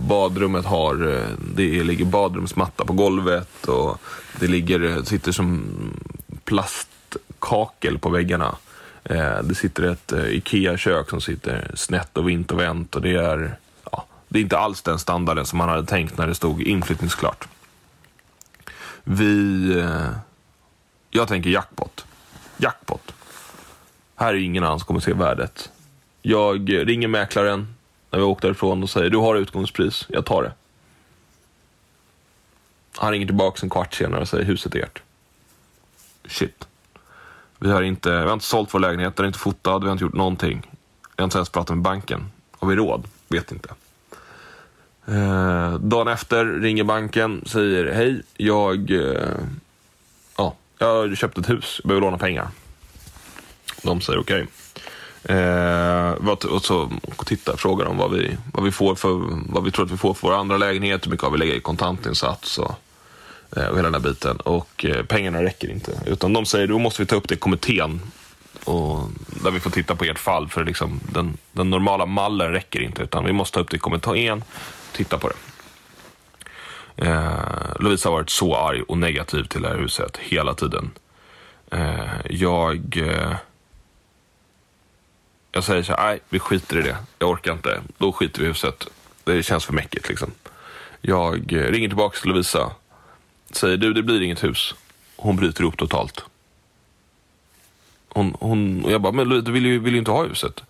badrummet 0.09 0.65
har, 0.65 1.15
eh, 1.15 1.29
det 1.55 1.85
ligger 1.85 2.05
badrumsmatta 2.05 2.85
på 2.85 2.93
golvet 2.93 3.65
och 3.65 3.99
det 4.41 4.47
ligger, 4.47 4.83
eh, 4.83 5.03
sitter 5.03 5.33
som 5.33 5.65
plastkakel 6.45 7.99
på 7.99 8.11
väggarna. 8.11 8.57
Eh, 9.05 9.43
det 9.43 9.55
sitter 9.55 9.83
ett 9.83 10.13
eh, 10.13 10.27
IKEA-kök 10.27 11.11
som 11.11 11.21
sitter 11.21 11.71
snett 11.75 12.17
och 12.17 12.29
vint 12.29 12.53
och 12.53 12.61
vänt 12.61 12.97
och 12.97 13.03
det 13.03 13.17
är, 13.17 13.57
ja, 13.91 14.07
det 14.29 14.39
är 14.39 14.43
inte 14.43 14.59
alls 14.59 14.83
den 14.83 14.99
standarden 14.99 15.47
som 15.47 15.59
man 15.59 15.69
hade 15.69 15.87
tänkt 15.87 16.19
när 16.19 16.27
det 16.27 16.35
stod 16.35 16.63
inflyttningsklart. 16.63 17.49
Vi... 19.05 19.73
Eh, 19.79 20.11
jag 21.11 21.29
tänker 21.29 21.51
jackpot. 21.51 22.07
Jackpot. 22.57 23.15
Här 24.17 24.35
är 24.35 24.39
ingen 24.39 24.65
annan 24.65 24.79
som 24.79 24.87
kommer 24.87 25.01
se 25.01 25.13
värdet. 25.13 25.71
Jag 26.23 26.89
ringer 26.89 27.09
mäklaren 27.09 27.75
när 28.11 28.19
vi 28.19 28.25
åkte 28.25 28.47
därifrån 28.47 28.83
och 28.83 28.91
säger 28.91 29.11
du 29.11 29.17
har 29.17 29.37
utgångspris, 29.37 30.07
jag 30.09 30.27
tar 30.27 30.43
det. 30.43 30.53
Han 32.97 33.13
ringer 33.13 33.27
tillbaka 33.27 33.59
en 33.63 33.71
kvart 33.71 33.95
senare 33.95 34.21
och 34.21 34.29
säger 34.29 34.45
huset 34.45 34.75
är 34.75 34.83
ert. 34.83 35.03
Shit. 36.25 36.67
Vi 37.63 37.71
har 37.71 37.83
inte, 37.83 38.11
vi 38.11 38.27
har 38.27 38.33
inte 38.33 38.45
sålt 38.45 38.75
vår 38.75 38.81
lägenhet, 38.81 39.17
den 39.17 39.25
är 39.25 39.27
inte 39.27 39.39
fotad, 39.39 39.79
vi 39.79 39.87
har 39.87 39.93
inte 39.93 40.05
gjort 40.05 40.15
någonting. 40.15 40.71
Vi 41.17 41.23
har 41.23 41.25
inte 41.25 41.39
ens 41.39 41.49
pratat 41.49 41.77
med 41.77 41.83
banken. 41.83 42.31
Har 42.59 42.69
vi 42.69 42.77
råd? 42.77 43.05
Vet 43.29 43.53
inte. 43.53 43.69
Eh, 45.07 45.75
dagen 45.75 46.09
efter 46.09 46.45
ringer 46.45 46.85
banken, 46.85 47.43
säger 47.47 47.93
hej, 47.93 48.23
jag, 48.37 48.91
eh, 48.91 49.39
ja, 50.37 50.55
jag 50.79 50.87
har 50.87 51.15
köpt 51.15 51.39
ett 51.39 51.51
hus, 51.51 51.81
jag 51.83 51.89
behöver 51.89 52.07
låna 52.07 52.19
pengar. 52.19 52.49
De 53.83 54.01
säger 54.01 54.21
okej. 54.21 54.47
Okay. 55.25 55.37
Eh, 55.37 56.15
och 56.51 56.65
så 56.65 56.91
tittar, 57.27 57.57
frågar 57.57 57.85
de 57.85 57.97
vad 57.97 58.11
vi, 58.11 58.37
vad, 58.53 58.65
vi 58.65 58.73
får 58.73 58.95
för, 58.95 59.21
vad 59.53 59.65
vi 59.65 59.71
tror 59.71 59.85
att 59.85 59.93
vi 59.93 59.97
får 59.97 60.15
för 60.15 60.29
vår 60.29 60.35
andra 60.35 60.57
lägenhet, 60.57 61.07
hur 61.07 61.11
mycket 61.11 61.25
har 61.25 61.31
vi 61.31 61.39
lägger 61.39 61.55
i 61.55 61.61
kontantinsats 61.61 62.59
och 62.59 62.75
Eh, 63.57 63.67
och 63.67 63.77
hela 63.77 63.91
den 63.91 63.95
här 63.95 64.11
biten. 64.11 64.37
Och 64.37 64.85
eh, 64.85 65.05
pengarna 65.05 65.43
räcker 65.43 65.71
inte. 65.71 65.93
Utan 66.07 66.33
de 66.33 66.47
säger, 66.47 66.67
då 66.67 66.79
måste 66.79 67.03
vi 67.03 67.07
ta 67.07 67.17
upp 67.17 67.29
det 67.29 67.35
i 67.35 67.39
kommittén. 67.39 68.01
Och 68.65 69.11
där 69.27 69.51
vi 69.51 69.61
får 69.61 69.71
titta 69.71 69.97
på 69.97 70.05
ert 70.05 70.19
fall. 70.19 70.49
För 70.49 70.65
liksom, 70.65 71.01
den, 71.13 71.37
den 71.53 71.71
normala 71.71 72.07
mallen 72.07 72.53
räcker 72.53 72.81
inte. 72.81 73.03
Utan 73.03 73.25
vi 73.25 73.33
måste 73.33 73.55
ta 73.55 73.61
upp 73.61 73.71
det 73.71 73.77
i 73.77 73.81
kommittén. 73.81 74.45
Titta 74.93 75.19
på 75.19 75.29
det. 75.29 75.35
Eh, 76.97 77.81
Lovisa 77.81 78.09
har 78.09 78.17
varit 78.17 78.31
så 78.31 78.57
arg 78.57 78.83
och 78.83 78.99
negativ 78.99 79.45
till 79.45 79.63
det 79.63 79.69
här 79.69 79.79
huset 79.79 80.17
hela 80.17 80.55
tiden. 80.55 80.91
Eh, 81.71 82.05
jag... 82.31 82.97
Eh, 82.97 83.37
jag 85.55 85.65
säger 85.65 85.83
så 85.83 85.93
här, 85.93 86.07
nej, 86.07 86.21
vi 86.29 86.39
skiter 86.39 86.79
i 86.79 86.83
det. 86.83 86.97
Jag 87.19 87.31
orkar 87.31 87.53
inte. 87.53 87.81
Då 87.99 88.13
skiter 88.13 88.41
vi 88.41 88.45
i 88.45 88.49
huset. 88.49 88.87
Det 89.25 89.43
känns 89.43 89.65
för 89.65 89.73
mäckigt 89.73 90.09
liksom. 90.09 90.31
Jag 91.01 91.53
eh, 91.53 91.71
ringer 91.71 91.89
tillbaka 91.89 92.19
till 92.21 92.29
Lovisa 92.29 92.71
säger 93.57 93.77
du, 93.77 93.93
det 93.93 94.03
blir 94.03 94.23
inget 94.23 94.45
hus. 94.45 94.75
Hon 95.17 95.37
bryter 95.37 95.63
ihop 95.63 95.79
totalt. 95.79 96.25
Hon, 98.09 98.37
hon, 98.41 98.85
och 98.85 98.93
jag 98.93 99.01
bara, 99.01 99.13
men 99.13 99.29
du 99.29 99.53
vill 99.53 99.67
ju, 99.67 99.79
vill 99.79 99.93
ju 99.93 99.99
inte 99.99 100.11
ha 100.11 100.25
huset. 100.25 100.63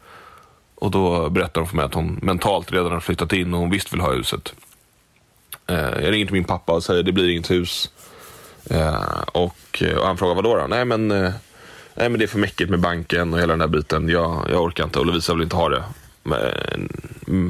Och 0.75 0.90
då 0.90 1.31
berättar 1.31 1.61
hon 1.61 1.68
för 1.68 1.77
mig 1.77 1.85
att 1.85 1.95
hon 1.95 2.18
mentalt 2.23 2.73
redan 2.73 2.92
har 2.92 3.01
flyttat 3.01 3.33
in 3.33 3.55
och 3.55 3.61
hon 3.61 3.71
visst 3.71 3.92
vill 3.92 4.01
ha 4.01 4.12
huset. 4.12 4.55
Eh, 5.66 5.77
jag 5.77 6.12
ringer 6.12 6.27
till 6.27 6.35
min 6.35 6.45
pappa 6.45 6.73
och 6.73 6.85
säger, 6.85 7.03
det 7.03 7.12
blir 7.12 7.29
inget 7.29 7.51
hus. 7.51 7.90
Eh, 8.71 9.23
och, 9.33 9.83
eh, 9.83 9.97
och, 9.97 10.07
han 10.07 10.16
frågar, 10.16 10.35
vadå 10.35 10.57
då? 10.57 10.66
Nej 10.66 10.85
men, 10.85 11.11
eh, 11.11 11.33
nej 11.95 12.09
men 12.09 12.18
det 12.18 12.25
är 12.25 12.29
för 12.29 12.38
mäckigt 12.38 12.71
med 12.71 12.81
banken 12.81 13.35
och 13.35 13.40
hela 13.40 13.53
den 13.53 13.59
där 13.59 13.79
biten. 13.79 14.09
Jag, 14.09 14.47
jag 14.51 14.62
orkar 14.62 14.85
inte 14.85 14.99
och 14.99 15.07
Lovisa 15.07 15.35
vill 15.35 15.42
inte 15.42 15.57
ha 15.57 15.68
det. 15.68 15.85
Men, 16.23 16.88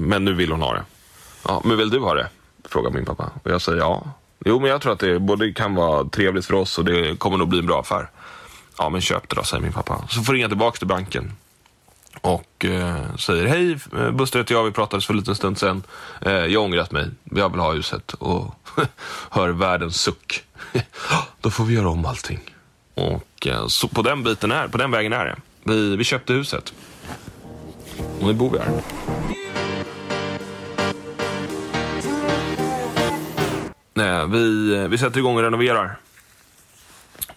men 0.08 0.24
nu 0.24 0.34
vill 0.34 0.50
hon 0.50 0.62
ha 0.62 0.74
det. 0.74 0.82
Ja, 1.48 1.62
men 1.64 1.76
vill 1.76 1.90
du 1.90 1.98
ha 1.98 2.14
det? 2.14 2.28
Frågar 2.64 2.90
min 2.90 3.04
pappa. 3.04 3.30
Och 3.42 3.50
jag 3.50 3.62
säger 3.62 3.78
ja. 3.78 4.06
Jo, 4.44 4.60
men 4.60 4.70
jag 4.70 4.80
tror 4.80 4.92
att 4.92 4.98
det 4.98 5.18
både 5.18 5.52
kan 5.52 5.74
vara 5.74 6.04
trevligt 6.04 6.46
för 6.46 6.54
oss 6.54 6.78
och 6.78 6.84
det 6.84 7.18
kommer 7.18 7.38
nog 7.38 7.48
bli 7.48 7.58
en 7.58 7.66
bra 7.66 7.80
affär. 7.80 8.10
Ja, 8.78 8.88
men 8.88 9.00
köp 9.00 9.28
det 9.28 9.36
då, 9.36 9.42
säger 9.42 9.62
min 9.62 9.72
pappa. 9.72 10.04
Så 10.08 10.22
får 10.22 10.32
ringa 10.32 10.48
tillbaka 10.48 10.78
till 10.78 10.86
banken. 10.86 11.32
Och 12.20 12.64
eh, 12.64 13.16
säger, 13.16 13.46
hej, 13.46 13.78
eh, 13.98 14.10
Buster 14.10 14.38
heter 14.38 14.54
jag, 14.54 14.64
vi 14.64 14.70
pratades 14.70 15.06
för 15.06 15.14
en 15.14 15.18
liten 15.18 15.34
stund 15.34 15.58
sedan. 15.58 15.82
Eh, 16.20 16.32
jag 16.32 16.62
ångrat 16.62 16.90
mig, 16.90 17.10
jag 17.24 17.50
vill 17.50 17.60
ha 17.60 17.72
huset. 17.72 18.12
Och 18.12 18.54
hör 19.30 19.48
världens 19.48 20.00
suck. 20.00 20.44
då 21.40 21.50
får 21.50 21.64
vi 21.64 21.74
göra 21.74 21.88
om 21.88 22.04
allting. 22.04 22.40
Och 22.94 23.46
eh, 23.46 23.66
så 23.66 23.88
på 23.88 24.02
den 24.02 24.22
biten 24.22 24.52
är, 24.52 24.68
på 24.68 24.78
den 24.78 24.90
vägen 24.90 25.12
är 25.12 25.24
det. 25.24 25.36
Vi, 25.64 25.96
vi 25.96 26.04
köpte 26.04 26.32
huset. 26.32 26.72
Och 28.20 28.26
nu 28.26 28.32
bor 28.32 28.50
vi 28.50 28.58
här. 28.58 28.82
Vi, 34.26 34.86
vi 34.88 34.98
sätter 34.98 35.18
igång 35.18 35.36
och 35.36 35.42
renoverar. 35.42 35.96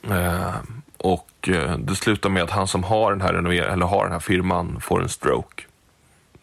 Eh, 0.10 0.56
Och 0.97 1.49
eh, 1.49 1.78
det 1.78 1.95
slutar 1.95 2.30
med 2.30 2.43
att 2.43 2.51
han 2.51 2.67
som 2.67 2.84
har 2.84 3.12
den 3.12 3.21
här 3.21 3.34
renover- 3.34 3.73
eller 3.73 3.86
har 3.86 4.04
den 4.04 4.12
här 4.12 4.19
firman 4.19 4.80
får 4.82 5.01
en 5.01 5.10
stroke. 5.10 5.63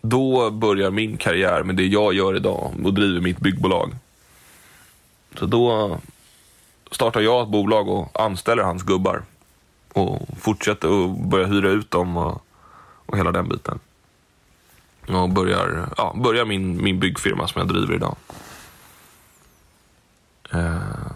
Då 0.02 0.50
börjar 0.50 0.90
min 0.90 1.16
karriär 1.16 1.62
med 1.62 1.76
det 1.76 1.87
jag 1.87 2.14
gör 2.14 2.37
idag 2.37 2.72
och 2.85 2.94
driver 2.94 3.20
mitt 3.20 3.38
byggbolag. 3.38 3.90
Så 5.38 5.46
då 5.46 5.98
startar 6.90 7.20
jag 7.20 7.42
ett 7.42 7.48
bolag 7.48 7.88
och 7.88 8.20
anställer 8.20 8.62
hans 8.62 8.82
gubbar. 8.82 9.22
Och 9.92 10.20
fortsätter 10.40 10.88
och 10.88 11.11
börjar 11.11 11.46
hyra 11.48 11.68
ut 11.68 11.90
dem 11.90 12.16
och, 12.16 12.44
och 13.06 13.18
hela 13.18 13.32
den 13.32 13.48
biten. 13.48 13.78
Och 15.08 15.30
börjar, 15.30 15.88
ja, 15.96 16.14
börjar 16.16 16.44
min, 16.44 16.82
min 16.82 16.98
byggfirma 17.00 17.48
som 17.48 17.58
jag 17.61 17.68
driver 17.68 17.94
idag. 17.94 18.16
Eh, 20.53 21.12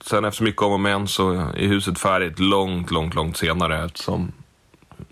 sen 0.00 0.24
efter 0.24 0.44
mycket 0.44 0.62
om 0.62 0.72
och 0.72 0.80
men 0.80 1.08
så 1.08 1.32
är 1.32 1.66
huset 1.66 1.98
färdigt 1.98 2.38
långt, 2.38 2.90
långt, 2.90 3.14
långt 3.14 3.36
senare 3.36 3.84
eftersom 3.84 4.32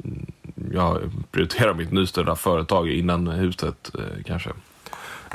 mm, 0.05 0.27
jag 0.73 1.01
prioriterar 1.31 1.75
mitt 1.75 1.93
nystartade 1.93 2.37
företag 2.37 2.89
innan 2.89 3.27
huset 3.27 3.91
eh, 3.99 4.25
kanske. 4.25 4.51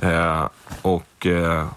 Eh, 0.01 0.47
och 0.82 1.25
eh, 1.25 1.67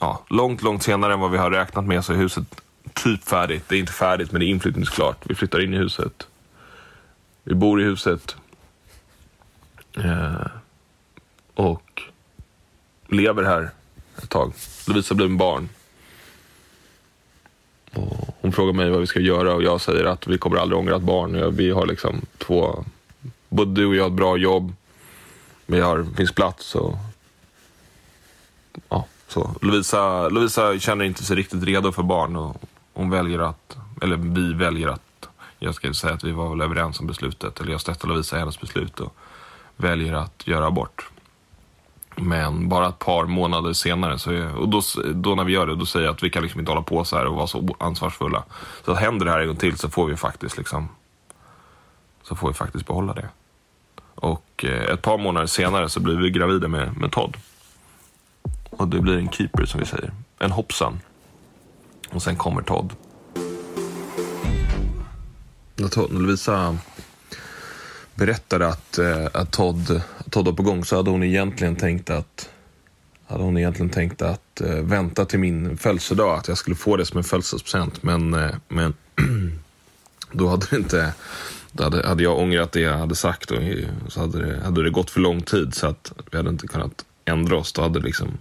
ja, 0.00 0.24
långt, 0.28 0.62
långt 0.62 0.82
senare 0.82 1.12
än 1.12 1.20
vad 1.20 1.30
vi 1.30 1.38
har 1.38 1.50
räknat 1.50 1.84
med 1.84 2.04
så 2.04 2.12
är 2.12 2.16
huset 2.16 2.62
typ 2.92 3.24
färdigt. 3.24 3.64
Det 3.68 3.76
är 3.76 3.80
inte 3.80 3.92
färdigt 3.92 4.32
men 4.32 4.40
det 4.40 4.46
är 4.46 4.48
inflyttningsklart. 4.48 5.16
Vi 5.24 5.34
flyttar 5.34 5.64
in 5.64 5.74
i 5.74 5.76
huset. 5.76 6.26
Vi 7.44 7.54
bor 7.54 7.80
i 7.80 7.84
huset. 7.84 8.36
Eh, 9.96 10.46
och 11.54 12.02
lever 13.08 13.42
här 13.42 13.70
ett 14.22 14.30
tag. 14.30 14.52
Lovisa 14.86 15.14
blir 15.14 15.26
en 15.26 15.36
barn. 15.36 15.68
Och 17.92 18.36
hon 18.40 18.52
frågar 18.52 18.72
mig 18.72 18.90
vad 18.90 19.00
vi 19.00 19.06
ska 19.06 19.20
göra 19.20 19.54
och 19.54 19.62
jag 19.62 19.80
säger 19.80 20.04
att 20.04 20.26
vi 20.26 20.38
kommer 20.38 20.56
aldrig 20.56 20.78
ångra 20.78 20.96
ett 20.96 21.02
barn. 21.02 21.56
Vi 21.56 21.70
har 21.70 21.86
liksom 21.86 22.20
två, 22.38 22.84
både 23.48 23.74
du 23.80 23.86
och 23.86 23.94
jag 23.94 24.02
har 24.02 24.10
ett 24.10 24.16
bra 24.16 24.36
jobb. 24.36 24.72
Vi 25.66 25.80
har, 25.80 26.06
finns 26.16 26.32
plats 26.32 26.74
och 26.74 26.96
ja, 28.88 29.06
så. 29.28 29.50
Lovisa, 29.60 30.28
Lovisa 30.28 30.78
känner 30.78 31.04
inte 31.04 31.24
sig 31.24 31.36
riktigt 31.36 31.64
redo 31.64 31.92
för 31.92 32.02
barn 32.02 32.36
och 32.36 32.62
hon 32.92 33.10
väljer 33.10 33.38
att, 33.38 33.76
eller 34.02 34.16
vi 34.16 34.52
väljer 34.52 34.88
att, 34.88 35.28
jag 35.58 35.74
ska 35.74 35.94
säga 35.94 36.14
att 36.14 36.24
vi 36.24 36.32
var 36.32 36.48
väl 36.48 36.60
överens 36.60 37.00
om 37.00 37.06
beslutet, 37.06 37.60
eller 37.60 37.72
jag 37.72 37.80
stöttar 37.80 38.08
Lovisa 38.08 38.36
i 38.36 38.38
hennes 38.38 38.60
beslut 38.60 39.00
och 39.00 39.16
väljer 39.76 40.12
att 40.12 40.46
göra 40.46 40.66
abort. 40.66 41.11
Men 42.16 42.68
bara 42.68 42.88
ett 42.88 42.98
par 42.98 43.24
månader 43.24 43.72
senare, 43.72 44.18
så 44.18 44.48
och 44.48 44.68
då, 44.68 44.82
då 45.14 45.34
när 45.34 45.44
vi 45.44 45.52
gör 45.52 45.66
det, 45.66 45.76
då 45.76 45.86
säger 45.86 46.06
jag 46.06 46.14
att 46.14 46.22
vi 46.22 46.30
kan 46.30 46.42
liksom 46.42 46.60
inte 46.60 46.72
hålla 46.72 46.82
på 46.82 47.04
så 47.04 47.16
här 47.16 47.26
och 47.26 47.34
vara 47.34 47.46
så 47.46 47.76
ansvarsfulla. 47.78 48.44
Så 48.84 48.94
händer 48.94 49.26
det 49.26 49.32
här 49.32 49.40
en 49.40 49.46
gång 49.46 49.56
till 49.56 49.78
så 49.78 49.90
får 49.90 50.06
vi 50.06 50.16
faktiskt 50.16 50.58
liksom, 50.58 50.88
så 52.22 52.36
får 52.36 52.48
vi 52.48 52.54
faktiskt 52.54 52.86
behålla 52.86 53.14
det. 53.14 53.28
Och 54.14 54.64
eh, 54.64 54.94
ett 54.94 55.02
par 55.02 55.18
månader 55.18 55.46
senare 55.46 55.88
så 55.88 56.00
blir 56.00 56.16
vi 56.16 56.30
gravida 56.30 56.68
med, 56.68 56.96
med 56.96 57.12
Todd. 57.12 57.36
Och 58.70 58.88
det 58.88 59.00
blir 59.00 59.18
en 59.18 59.30
keeper 59.30 59.64
som 59.64 59.80
vi 59.80 59.86
säger, 59.86 60.12
en 60.38 60.50
hoppsan. 60.50 61.00
Och 62.10 62.22
sen 62.22 62.36
kommer 62.36 62.62
Todd. 62.62 62.92
När 65.76 65.88
Todd, 65.88 66.12
Lovisa 66.12 66.76
berättade 68.14 68.68
att, 68.68 68.98
eh, 68.98 69.26
att 69.32 69.50
Todd, 69.50 70.02
Todd 70.30 70.46
var 70.46 70.52
på 70.52 70.62
gång 70.62 70.84
så 70.84 70.96
hade 70.96 71.10
hon 71.10 71.22
egentligen 71.22 71.76
tänkt 71.76 72.10
att 72.10 72.48
hade 73.32 73.44
hon 73.44 73.58
egentligen 73.58 73.90
tänkt 73.90 74.22
att 74.22 74.60
eh, 74.60 74.76
vänta 74.76 75.24
till 75.24 75.38
min 75.38 75.76
födelsedag, 75.76 76.38
att 76.38 76.48
jag 76.48 76.58
skulle 76.58 76.76
få 76.76 76.96
det 76.96 77.06
som 77.06 77.18
en 77.18 77.24
födelsedagspresent. 77.24 78.02
Men, 78.02 78.34
eh, 78.34 78.50
men 78.68 78.94
då 80.32 80.48
hade 80.48 80.66
det 80.70 80.76
inte, 80.76 81.14
då 81.72 81.84
hade, 81.84 82.08
hade 82.08 82.22
jag 82.22 82.38
ångrat 82.38 82.72
det 82.72 82.80
jag 82.80 82.98
hade 82.98 83.14
sagt 83.14 83.50
och 83.50 83.62
eh, 83.62 83.88
så 84.08 84.20
hade 84.20 84.46
det, 84.46 84.60
hade 84.60 84.82
det 84.82 84.90
gått 84.90 85.10
för 85.10 85.20
lång 85.20 85.42
tid 85.42 85.74
så 85.74 85.86
att 85.86 86.12
vi 86.30 86.36
hade 86.36 86.50
inte 86.50 86.66
kunnat 86.66 87.04
ändra 87.24 87.56
oss. 87.56 87.72
Då 87.72 87.82
hade 87.82 88.00
liksom 88.00 88.38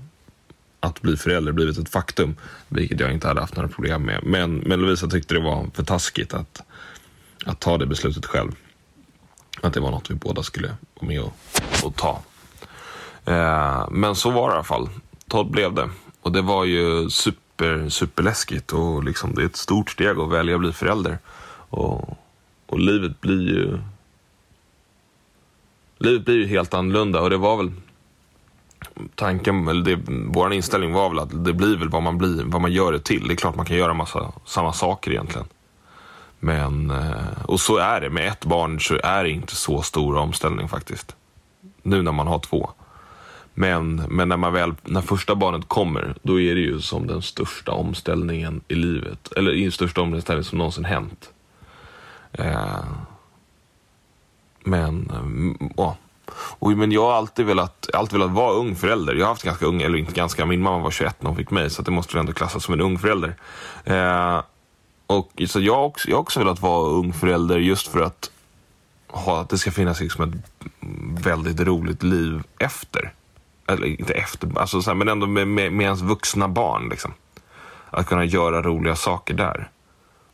att 0.79 1.01
bli 1.01 1.17
förälder 1.17 1.51
blivit 1.51 1.77
ett 1.77 1.89
faktum, 1.89 2.36
vilket 2.67 2.99
jag 2.99 3.13
inte 3.13 3.27
hade 3.27 3.41
haft 3.41 3.55
några 3.55 3.69
problem 3.69 4.03
med. 4.03 4.19
Men, 4.23 4.57
men 4.57 4.81
Lovisa 4.81 5.07
tyckte 5.07 5.34
det 5.34 5.39
var 5.39 5.69
för 5.73 5.84
taskigt 5.84 6.34
att, 6.34 6.62
att 7.45 7.60
ta 7.60 7.77
det 7.77 7.86
beslutet 7.86 8.25
själv. 8.25 8.51
Att 9.62 9.74
det 9.74 9.80
var 9.80 9.91
något 9.91 10.12
vi 10.12 10.15
båda 10.15 10.43
skulle 10.43 10.67
vara 10.67 11.08
med 11.08 11.21
och, 11.21 11.34
och 11.84 11.95
ta. 11.95 12.21
Eh, 13.26 13.88
men 13.91 14.15
så 14.15 14.30
var 14.30 14.47
det 14.47 14.54
i 14.54 14.56
alla 14.56 14.63
fall. 14.63 14.89
Todd 15.28 15.52
blev 15.52 15.74
det. 15.74 15.89
Och 16.21 16.32
det 16.32 16.41
var 16.41 16.65
ju 16.65 17.10
super, 17.10 17.89
superläskigt 17.89 18.74
och 18.74 19.04
liksom, 19.04 19.36
det 19.36 19.41
är 19.41 19.45
ett 19.45 19.56
stort 19.56 19.89
steg 19.89 20.19
att 20.19 20.32
välja 20.32 20.56
att 20.56 20.62
bli 20.62 20.74
förälder. 20.74 21.19
Och, 21.69 22.17
och 22.65 22.80
livet 22.80 23.21
blir 23.21 23.41
ju 23.41 23.80
livet 25.97 26.26
blir 26.26 26.36
ju 26.36 26.47
helt 26.47 26.74
annorlunda 26.74 27.21
och 27.21 27.30
det 27.30 27.38
var 27.38 27.58
väl 27.58 27.71
tanken, 29.15 29.67
eller 29.67 29.84
det, 29.84 30.00
vår 30.28 30.54
inställning 30.54 30.93
var 30.93 31.10
väl 31.10 31.19
att 31.19 31.45
det 31.45 31.54
blir 31.54 31.78
väl 31.78 31.89
vad 31.89 32.04
man 32.04 32.17
blir, 32.17 32.43
vad 32.43 32.62
man 32.62 32.71
gör 32.71 32.91
det 32.91 33.00
till. 33.00 33.28
Det 33.28 33.34
är 33.34 33.36
klart 33.36 33.56
man 33.56 33.65
kan 33.65 33.78
göra 33.78 33.93
massa 33.93 34.32
samma 34.45 34.74
saker 34.74 35.12
egentligen. 35.12 35.47
Men, 36.43 36.91
eh, 36.91 37.43
och 37.45 37.60
så 37.60 37.77
är 37.77 38.01
det. 38.01 38.10
Med 38.10 38.27
ett 38.27 38.45
barn 38.45 38.80
så 38.80 38.99
är 39.04 39.23
det 39.23 39.30
inte 39.30 39.56
så 39.56 39.82
stor 39.82 40.15
omställning 40.17 40.67
faktiskt. 40.67 41.15
Nu 41.82 42.01
när 42.01 42.12
man 42.12 42.27
har 42.27 42.39
två. 42.39 42.69
Men, 43.54 43.95
men 43.95 44.30
när, 44.30 44.38
man 44.38 44.54
väl, 44.54 44.73
när 44.84 45.01
första 45.01 45.36
barnet 45.36 45.67
kommer, 45.67 46.15
då 46.21 46.39
är 46.39 46.56
det 46.56 46.62
ju 46.62 46.82
som 46.82 47.08
den 47.08 47.21
största 47.21 47.71
omställningen 47.71 48.62
i 48.67 48.75
livet. 48.75 49.32
Eller 49.38 49.51
den 49.51 49.71
största 49.71 50.01
omställningen 50.01 50.43
som 50.43 50.58
någonsin 50.58 50.86
hänt. 50.86 51.30
Eh, 52.32 52.84
men, 54.63 55.10
mm, 55.10 55.73
ja. 55.77 55.97
Och, 56.34 56.71
men 56.71 56.91
jag 56.91 57.01
har 57.01 57.13
alltid 57.13 57.45
velat, 57.45 57.89
alltid 57.93 58.19
velat 58.19 58.36
vara 58.36 58.54
ung 58.54 58.75
förälder. 58.75 59.13
Jag 59.13 59.25
har 59.25 59.32
haft 59.32 59.43
ganska 59.43 59.65
ung, 59.65 59.82
eller 59.82 59.97
inte 59.97 60.13
ganska, 60.13 60.45
min 60.45 60.62
mamma 60.62 60.80
var 60.80 60.91
21 60.91 61.21
när 61.21 61.30
hon 61.30 61.38
fick 61.38 61.51
mig, 61.51 61.69
så 61.69 61.82
det 61.82 61.91
måste 61.91 62.13
väl 62.13 62.19
ändå 62.19 62.34
klassas 62.34 62.63
som 62.63 62.73
en 62.73 62.82
ung 62.82 62.99
förälder. 62.99 63.36
Eh, 63.84 64.41
och, 65.17 65.41
så 65.47 65.60
jag 65.60 65.76
har 65.76 65.84
också, 65.84 66.10
jag 66.10 66.15
har 66.15 66.21
också 66.21 66.39
velat 66.39 66.62
vara 66.62 66.89
ung 66.89 67.13
förälder 67.13 67.58
just 67.58 67.88
för 67.88 68.02
att, 68.02 68.32
ha, 69.08 69.41
att 69.41 69.50
det 69.50 69.58
ska 69.58 69.71
finnas 69.71 70.02
liksom 70.02 70.24
ett 70.24 70.62
väldigt 71.26 71.60
roligt 71.60 72.04
liv 72.04 72.43
efter. 72.60 73.13
Eller 73.67 73.88
inte 73.88 74.13
efter, 74.13 74.60
alltså 74.60 74.82
så 74.82 74.89
här, 74.89 74.95
men 74.95 75.08
ändå 75.08 75.28
med, 75.28 75.47
med, 75.47 75.74
med 75.74 75.84
ens 75.84 76.02
vuxna 76.02 76.47
barn. 76.47 76.89
Liksom. 76.89 77.13
Att 77.89 78.08
kunna 78.08 78.26
göra 78.26 78.62
roliga 78.62 78.95
saker 78.95 79.34
där. 79.34 79.69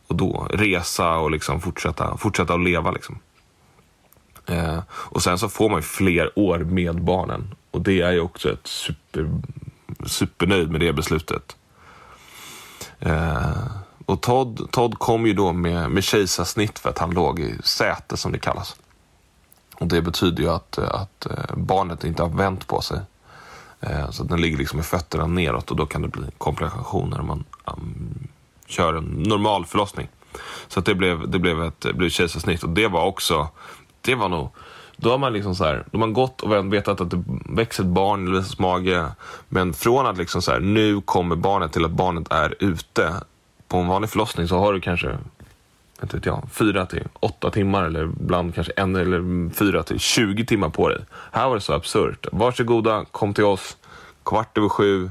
Och 0.06 0.14
då 0.14 0.46
resa 0.50 1.16
och 1.16 1.30
liksom 1.30 1.60
fortsätta, 1.60 2.16
fortsätta 2.16 2.54
att 2.54 2.60
leva. 2.60 2.90
Liksom. 2.90 3.18
Eh, 4.46 4.78
och 4.90 5.22
sen 5.22 5.38
så 5.38 5.48
får 5.48 5.68
man 5.68 5.78
ju 5.78 5.82
fler 5.82 6.38
år 6.38 6.58
med 6.58 7.02
barnen. 7.02 7.54
Och 7.70 7.80
det 7.80 8.00
är 8.00 8.12
ju 8.12 8.20
också 8.20 8.52
ett 8.52 8.66
super, 8.66 9.30
supernöjd 10.06 10.70
med 10.70 10.80
det 10.80 10.92
beslutet. 10.92 11.56
Eh, 13.00 13.66
och 14.08 14.20
Todd, 14.20 14.68
Todd 14.70 14.98
kom 14.98 15.26
ju 15.26 15.32
då 15.32 15.52
med, 15.52 15.90
med 15.90 16.04
kejsarsnitt 16.04 16.78
för 16.78 16.90
att 16.90 16.98
han 16.98 17.10
låg 17.10 17.40
i 17.40 17.58
säte 17.64 18.16
som 18.16 18.32
det 18.32 18.38
kallas. 18.38 18.76
Och 19.74 19.86
det 19.86 20.02
betyder 20.02 20.42
ju 20.42 20.50
att, 20.50 20.78
att 20.78 21.26
eh, 21.26 21.56
barnet 21.56 22.04
inte 22.04 22.22
har 22.22 22.30
vänt 22.30 22.66
på 22.66 22.80
sig. 22.80 23.00
Eh, 23.80 24.10
så 24.10 24.24
den 24.24 24.40
ligger 24.40 24.58
liksom 24.58 24.76
med 24.76 24.86
fötterna 24.86 25.26
neråt 25.26 25.70
och 25.70 25.76
då 25.76 25.86
kan 25.86 26.02
det 26.02 26.08
bli 26.08 26.26
komplikationer 26.38 27.20
om 27.20 27.26
man 27.26 27.44
um, 27.64 28.28
kör 28.66 28.94
en 28.94 29.04
normal 29.04 29.66
förlossning. 29.66 30.08
Så 30.68 30.80
att 30.80 30.86
det 30.86 30.94
blev, 30.94 31.30
det 31.30 31.38
blev 31.38 31.62
ett 31.62 31.86
blev 31.94 32.10
kejsarsnitt 32.10 32.62
och 32.62 32.70
det 32.70 32.88
var 32.88 33.04
också, 33.04 33.48
det 34.00 34.14
var 34.14 34.28
nog 34.28 34.50
då 34.96 35.10
har 35.10 35.18
man 35.18 35.32
liksom 35.32 35.54
så 35.54 35.64
här, 35.64 35.74
då 35.74 35.98
har 35.98 36.00
man 36.00 36.12
gått 36.12 36.40
och 36.40 36.72
vetat 36.72 37.00
att 37.00 37.10
det 37.10 37.24
växer 37.48 37.82
ett 37.82 37.88
barn 37.88 38.28
i 38.28 38.30
Lovisas 38.30 38.58
mage. 38.58 39.06
Men 39.48 39.74
från 39.74 40.06
att 40.06 40.18
liksom 40.18 40.42
så 40.42 40.50
här, 40.50 40.60
nu 40.60 41.00
kommer 41.00 41.36
barnet 41.36 41.72
till 41.72 41.84
att 41.84 41.90
barnet 41.90 42.32
är 42.32 42.54
ute 42.60 43.14
på 43.68 43.76
en 43.76 43.86
vanlig 43.86 44.10
förlossning 44.10 44.48
så 44.48 44.58
har 44.58 44.72
du 44.72 44.80
kanske 44.80 45.18
inte 46.02 46.16
vet 46.16 46.26
jag, 46.26 46.48
fyra 46.52 46.86
till 46.86 47.08
åtta 47.20 47.50
timmar 47.50 47.84
eller 47.84 48.02
ibland 48.02 48.54
kanske 48.54 48.72
en 48.76 48.96
eller 48.96 49.50
fyra 49.54 49.82
till 49.82 50.00
tjugo 50.00 50.44
timmar 50.44 50.68
på 50.68 50.88
dig. 50.88 50.98
Här 51.32 51.48
var 51.48 51.54
det 51.54 51.60
så 51.60 51.72
absurt. 51.72 52.26
Varsågoda, 52.32 53.04
kom 53.10 53.34
till 53.34 53.44
oss 53.44 53.76
kvart 54.24 54.58
över 54.58 54.68
sju. 54.68 55.10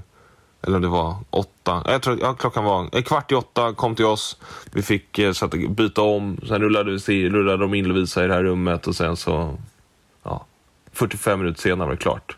Eller 0.61 0.75
om 0.75 0.81
det 0.81 0.87
var 0.87 1.15
åtta. 1.29 1.83
Jag 1.85 2.01
tror 2.01 2.19
ja, 2.21 2.33
klockan 2.33 2.63
var 2.63 2.89
eh, 2.91 3.01
kvart 3.01 3.31
i 3.31 3.35
åtta, 3.35 3.73
kom 3.73 3.95
till 3.95 4.05
oss. 4.05 4.37
Vi 4.71 4.81
fick 4.81 5.19
eh, 5.19 5.31
så 5.31 5.47
byta 5.47 6.01
om. 6.01 6.37
Sen 6.47 6.61
rullade, 6.61 6.99
vi, 7.07 7.29
rullade 7.29 7.57
de 7.57 7.73
in 7.73 7.85
Lovisa 7.85 8.23
i 8.23 8.27
det 8.27 8.33
här 8.33 8.43
rummet 8.43 8.87
och 8.87 8.95
sen 8.95 9.17
så... 9.17 9.57
Ja, 10.23 10.45
45 10.91 11.39
minuter 11.39 11.61
senare 11.61 11.87
var 11.87 11.95
det 11.95 12.01
klart. 12.01 12.37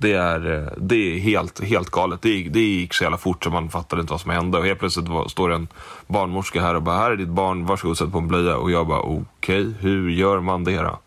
Det 0.00 0.12
är, 0.12 0.52
eh, 0.52 0.72
det 0.76 0.96
är 0.96 1.18
helt, 1.18 1.64
helt 1.64 1.90
galet. 1.90 2.22
Det, 2.22 2.28
gick, 2.28 2.52
det 2.52 2.60
gick 2.60 2.94
så 2.94 3.04
jävla 3.04 3.18
fort 3.18 3.44
så 3.44 3.50
man 3.50 3.70
fattade 3.70 4.00
inte 4.00 4.12
vad 4.12 4.20
som 4.20 4.30
hände. 4.30 4.58
Och 4.58 4.64
helt 4.64 4.78
plötsligt 4.78 5.08
var, 5.08 5.28
står 5.28 5.52
en 5.52 5.68
barnmorska 6.06 6.60
här 6.60 6.74
och 6.74 6.82
bara, 6.82 6.98
här 6.98 7.10
är 7.10 7.16
ditt 7.16 7.28
barn, 7.28 7.66
varsågod 7.66 7.98
sätt 7.98 8.12
på 8.12 8.18
en 8.18 8.28
blöja. 8.28 8.56
Och 8.56 8.70
jag 8.70 8.86
bara, 8.86 9.00
okej, 9.00 9.22
okay, 9.60 9.72
hur 9.80 10.10
gör 10.10 10.40
man 10.40 10.64
det 10.64 10.76
då? 10.76 10.98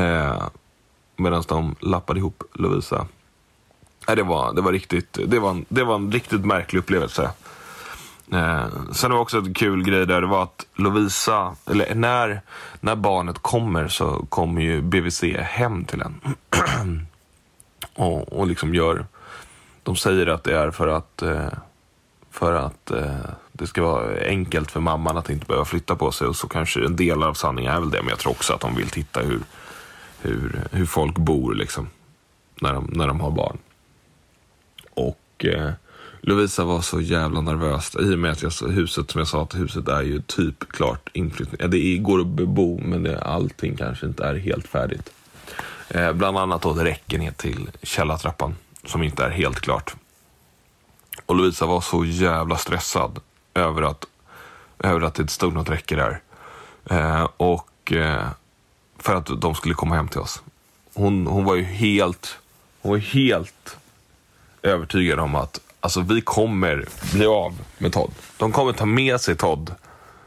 Eh, 0.00 0.42
Medan 1.16 1.42
de 1.48 1.74
lappade 1.80 2.20
ihop 2.20 2.42
Lovisa. 2.54 3.06
Eh, 4.08 4.14
det, 4.14 4.22
var, 4.22 4.52
det, 4.52 4.60
var 4.60 4.72
riktigt, 4.72 5.18
det, 5.26 5.38
var 5.38 5.50
en, 5.50 5.64
det 5.68 5.84
var 5.84 5.94
en 5.94 6.12
riktigt 6.12 6.44
märklig 6.44 6.80
upplevelse. 6.80 7.30
Eh, 8.32 8.66
sen 8.92 9.10
var 9.10 9.16
det 9.16 9.22
också 9.22 9.38
en 9.38 9.54
kul 9.54 9.84
grej 9.84 10.06
där, 10.06 10.20
det 10.20 10.26
var 10.26 10.42
att 10.42 10.66
Lovisa, 10.74 11.56
eller 11.70 11.94
när, 11.94 12.40
när 12.80 12.96
barnet 12.96 13.38
kommer 13.38 13.88
så 13.88 14.26
kommer 14.28 14.62
ju 14.62 14.82
BVC 14.82 15.22
hem 15.38 15.84
till 15.84 16.00
en. 16.02 16.20
och, 17.94 18.32
och 18.32 18.46
liksom 18.46 18.74
gör, 18.74 19.06
de 19.82 19.96
säger 19.96 20.26
att 20.26 20.44
det 20.44 20.56
är 20.56 20.70
för 20.70 20.88
att, 20.88 21.22
eh, 21.22 21.52
för 22.30 22.52
att 22.52 22.90
eh, 22.90 23.30
det 23.52 23.66
ska 23.66 23.82
vara 23.82 24.20
enkelt 24.26 24.70
för 24.70 24.80
mamman 24.80 25.16
att 25.16 25.30
inte 25.30 25.46
behöva 25.46 25.64
flytta 25.64 25.96
på 25.96 26.12
sig 26.12 26.26
och 26.26 26.36
så 26.36 26.48
kanske 26.48 26.84
en 26.84 26.96
del 26.96 27.22
av 27.22 27.34
sanningen 27.34 27.72
är 27.72 27.80
väl 27.80 27.90
det, 27.90 28.02
men 28.02 28.08
jag 28.08 28.18
tror 28.18 28.32
också 28.32 28.52
att 28.52 28.60
de 28.60 28.74
vill 28.74 28.88
titta 28.88 29.20
hur, 29.20 29.40
hur, 30.20 30.60
hur 30.70 30.86
folk 30.86 31.18
bor 31.18 31.54
liksom, 31.54 31.88
när 32.60 32.72
de, 32.72 32.90
när 32.92 33.06
de 33.06 33.20
har 33.20 33.30
barn. 33.30 33.58
Och 34.94 35.44
eh, 35.44 35.70
Lovisa 36.20 36.64
var 36.64 36.80
så 36.80 37.00
jävla 37.00 37.40
nervös 37.40 37.96
i 38.00 38.14
och 38.14 38.18
med 38.18 38.30
att 38.30 38.42
jag, 38.42 38.68
huset, 38.68 39.10
som 39.10 39.18
jag 39.18 39.28
sa, 39.28 39.42
att 39.42 39.54
huset 39.54 39.88
är 39.88 40.02
ju 40.02 40.22
typ 40.22 40.72
klart 40.72 41.08
inflyttning. 41.12 41.56
Ja, 41.60 41.66
det 41.66 41.98
går 41.98 42.20
att 42.20 42.26
bebo, 42.26 42.80
men 42.84 43.02
det, 43.02 43.22
allting 43.22 43.76
kanske 43.76 44.06
inte 44.06 44.24
är 44.24 44.34
helt 44.34 44.68
färdigt. 44.68 45.12
Eh, 45.94 46.12
bland 46.12 46.38
annat 46.38 46.62
då 46.62 46.72
det 46.72 46.84
räcker 46.84 47.18
ner 47.18 47.32
till 47.32 47.70
källartrappan, 47.82 48.56
som 48.84 49.02
inte 49.02 49.24
är 49.24 49.30
helt 49.30 49.60
klart. 49.60 49.94
Och 51.26 51.36
Lovisa 51.36 51.66
var 51.66 51.80
så 51.80 52.04
jävla 52.04 52.56
stressad 52.56 53.20
över 53.54 53.82
att, 53.82 54.04
över 54.78 55.00
att 55.00 55.14
det 55.14 55.30
stod 55.30 55.54
något 55.54 55.70
räcke 55.70 55.96
där. 55.96 56.20
Eh, 56.90 57.28
och 57.36 57.92
eh, 57.92 58.28
för 58.98 59.14
att 59.14 59.40
de 59.40 59.54
skulle 59.54 59.74
komma 59.74 59.94
hem 59.94 60.08
till 60.08 60.20
oss. 60.20 60.42
Hon, 60.94 61.26
hon 61.26 61.44
var 61.44 61.54
ju 61.54 61.62
helt, 61.62 62.38
hon 62.80 62.92
var 62.92 62.98
helt 62.98 63.76
övertygad 64.62 65.18
om 65.18 65.34
att 65.34 65.60
alltså, 65.80 66.00
vi 66.00 66.20
kommer 66.20 66.88
bli 67.12 67.26
av 67.26 67.64
med 67.78 67.92
Todd. 67.92 68.12
De 68.36 68.52
kommer 68.52 68.72
ta 68.72 68.86
med 68.86 69.20
sig 69.20 69.36
Todd 69.36 69.74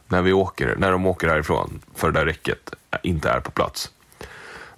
när, 0.07 0.21
vi 0.21 0.33
åker, 0.33 0.75
när 0.77 0.91
de 0.91 1.05
åker 1.05 1.27
härifrån, 1.27 1.81
för 1.95 2.11
det 2.11 2.19
där 2.19 2.25
räcket 2.25 2.73
inte 3.03 3.29
är 3.29 3.39
på 3.39 3.51
plats. 3.51 3.91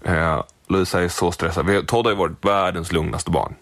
Eh, 0.03 0.43
Lisa 0.69 1.03
är 1.03 1.07
så 1.07 1.31
stressad. 1.31 1.87
Todd 1.87 2.05
har 2.05 2.11
ju 2.11 2.17
varit 2.17 2.45
världens 2.45 2.91
lugnaste 2.91 3.31
barn. 3.31 3.55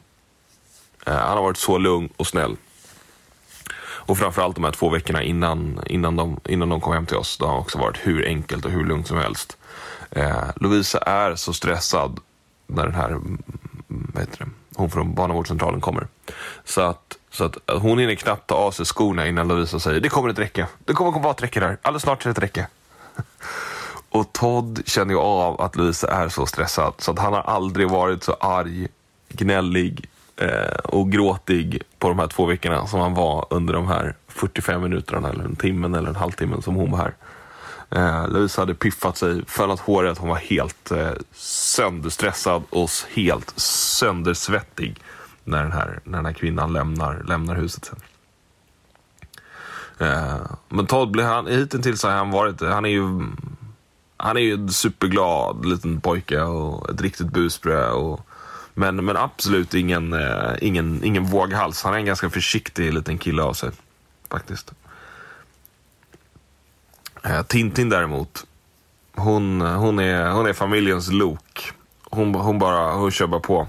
Eh, 1.05 1.13
han 1.13 1.37
har 1.37 1.43
varit 1.43 1.57
så 1.57 1.77
lugn 1.77 2.09
och 2.17 2.27
snäll. 2.27 2.57
Och 4.07 4.17
framförallt 4.17 4.55
de 4.55 4.63
här 4.63 4.71
två 4.71 4.89
veckorna 4.89 5.23
innan, 5.23 5.79
innan, 5.85 6.15
de, 6.15 6.39
innan 6.45 6.69
de 6.69 6.81
kom 6.81 6.93
hem 6.93 7.05
till 7.05 7.17
oss, 7.17 7.37
då 7.37 7.45
har 7.45 7.51
han 7.51 7.61
också 7.61 7.77
varit 7.77 7.97
hur 7.97 8.25
enkelt 8.25 8.65
och 8.65 8.71
hur 8.71 8.83
lugnt 8.83 9.07
som 9.07 9.17
helst. 9.17 9.57
Eh, 10.11 10.43
Lovisa 10.55 10.97
är 10.97 11.35
så 11.35 11.53
stressad 11.53 12.19
när 12.67 12.83
den 12.83 12.95
här, 12.95 13.09
mm, 13.09 13.43
vad 13.87 14.23
heter 14.23 14.45
det, 14.45 14.51
hon 14.75 14.89
från 14.89 15.15
barnavårdscentralen 15.15 15.81
kommer. 15.81 16.07
Så 16.63 16.81
att, 16.81 17.17
så 17.31 17.43
att 17.43 17.57
hon 17.67 17.99
hinner 17.99 18.15
knappt 18.15 18.47
ta 18.47 18.55
av 18.55 18.71
sig 18.71 18.85
skorna 18.85 19.27
innan 19.27 19.47
Lovisa 19.47 19.79
säger 19.79 19.99
det 19.99 20.09
kommer 20.09 20.29
ett 20.29 20.39
räcke. 20.39 20.67
Det 20.85 20.93
kommer 20.93 21.11
att 21.11 21.23
vara 21.23 21.33
ett 21.33 21.43
räcke 21.43 21.59
där. 21.59 21.77
Alldeles 21.81 22.03
snart 22.03 22.25
är 22.25 22.29
det 22.29 22.31
ett 22.31 22.43
räcke. 22.43 22.67
Och 24.15 24.33
Todd 24.33 24.81
känner 24.85 25.13
ju 25.13 25.19
av 25.19 25.61
att 25.61 25.75
Louise 25.75 26.07
är 26.07 26.29
så 26.29 26.45
stressad 26.45 26.93
så 26.97 27.11
att 27.11 27.19
han 27.19 27.33
har 27.33 27.41
aldrig 27.41 27.89
varit 27.89 28.23
så 28.23 28.33
arg, 28.33 28.87
gnällig 29.29 30.09
eh, 30.37 30.77
och 30.83 31.11
gråtig 31.11 31.81
på 31.99 32.09
de 32.09 32.19
här 32.19 32.27
två 32.27 32.45
veckorna 32.45 32.87
som 32.87 32.99
han 32.99 33.13
var 33.13 33.47
under 33.49 33.73
de 33.73 33.87
här 33.87 34.15
45 34.27 34.81
minuterna 34.81 35.29
eller 35.29 35.43
en 35.43 35.55
timmen 35.55 35.95
eller 35.95 36.09
en 36.09 36.15
halvtimme 36.15 36.61
som 36.61 36.75
hon 36.75 36.91
var 36.91 36.97
här. 36.97 37.15
Eh, 37.89 38.27
Louise 38.29 38.61
hade 38.61 38.73
piffat 38.73 39.17
sig, 39.17 39.45
föllat 39.47 39.79
håret, 39.79 40.17
hon 40.17 40.29
var 40.29 40.35
helt 40.35 40.91
eh, 40.91 41.11
sönderstressad 41.75 42.63
och 42.69 42.89
helt 43.13 43.59
söndersvettig 43.59 45.01
när 45.43 45.63
den 45.63 45.71
här, 45.71 45.99
när 46.03 46.17
den 46.17 46.25
här 46.25 46.33
kvinnan 46.33 46.73
lämnar, 46.73 47.23
lämnar 47.27 47.55
huset 47.55 47.85
sen. 47.85 47.99
Eh, 50.07 50.41
men 50.69 50.87
Todd, 50.87 51.11
blir 51.11 51.23
han, 51.23 51.47
hittills 51.47 52.03
har 52.03 52.11
han 52.11 52.31
varit, 52.31 52.61
han 52.61 52.85
är 52.85 52.89
ju 52.89 53.21
han 54.25 54.37
är 54.37 54.41
ju 54.41 54.53
en 54.53 54.69
superglad 54.69 55.65
liten 55.65 56.01
pojke 56.01 56.41
och 56.41 56.89
ett 56.89 57.01
riktigt 57.01 57.27
busbrö. 57.27 57.89
Och, 57.89 58.27
men, 58.73 59.05
men 59.05 59.17
absolut 59.17 59.73
ingen, 59.73 60.13
eh, 60.13 60.53
ingen, 60.61 61.03
ingen 61.03 61.25
våghals. 61.25 61.83
Han 61.83 61.93
är 61.93 61.97
en 61.97 62.05
ganska 62.05 62.29
försiktig 62.29 62.93
liten 62.93 63.17
kille 63.17 63.43
av 63.43 63.53
sig. 63.53 63.71
Faktiskt. 64.29 64.71
Eh, 67.23 67.43
Tintin 67.43 67.89
däremot, 67.89 68.45
hon, 69.13 69.61
hon, 69.61 69.99
är, 69.99 70.31
hon 70.31 70.47
är 70.47 70.53
familjens 70.53 71.11
lok. 71.11 71.71
Hon, 72.03 72.35
hon, 72.35 72.59
bara, 72.59 72.93
hon 72.93 73.11
kör 73.11 73.27
bara 73.27 73.41
på. 73.41 73.67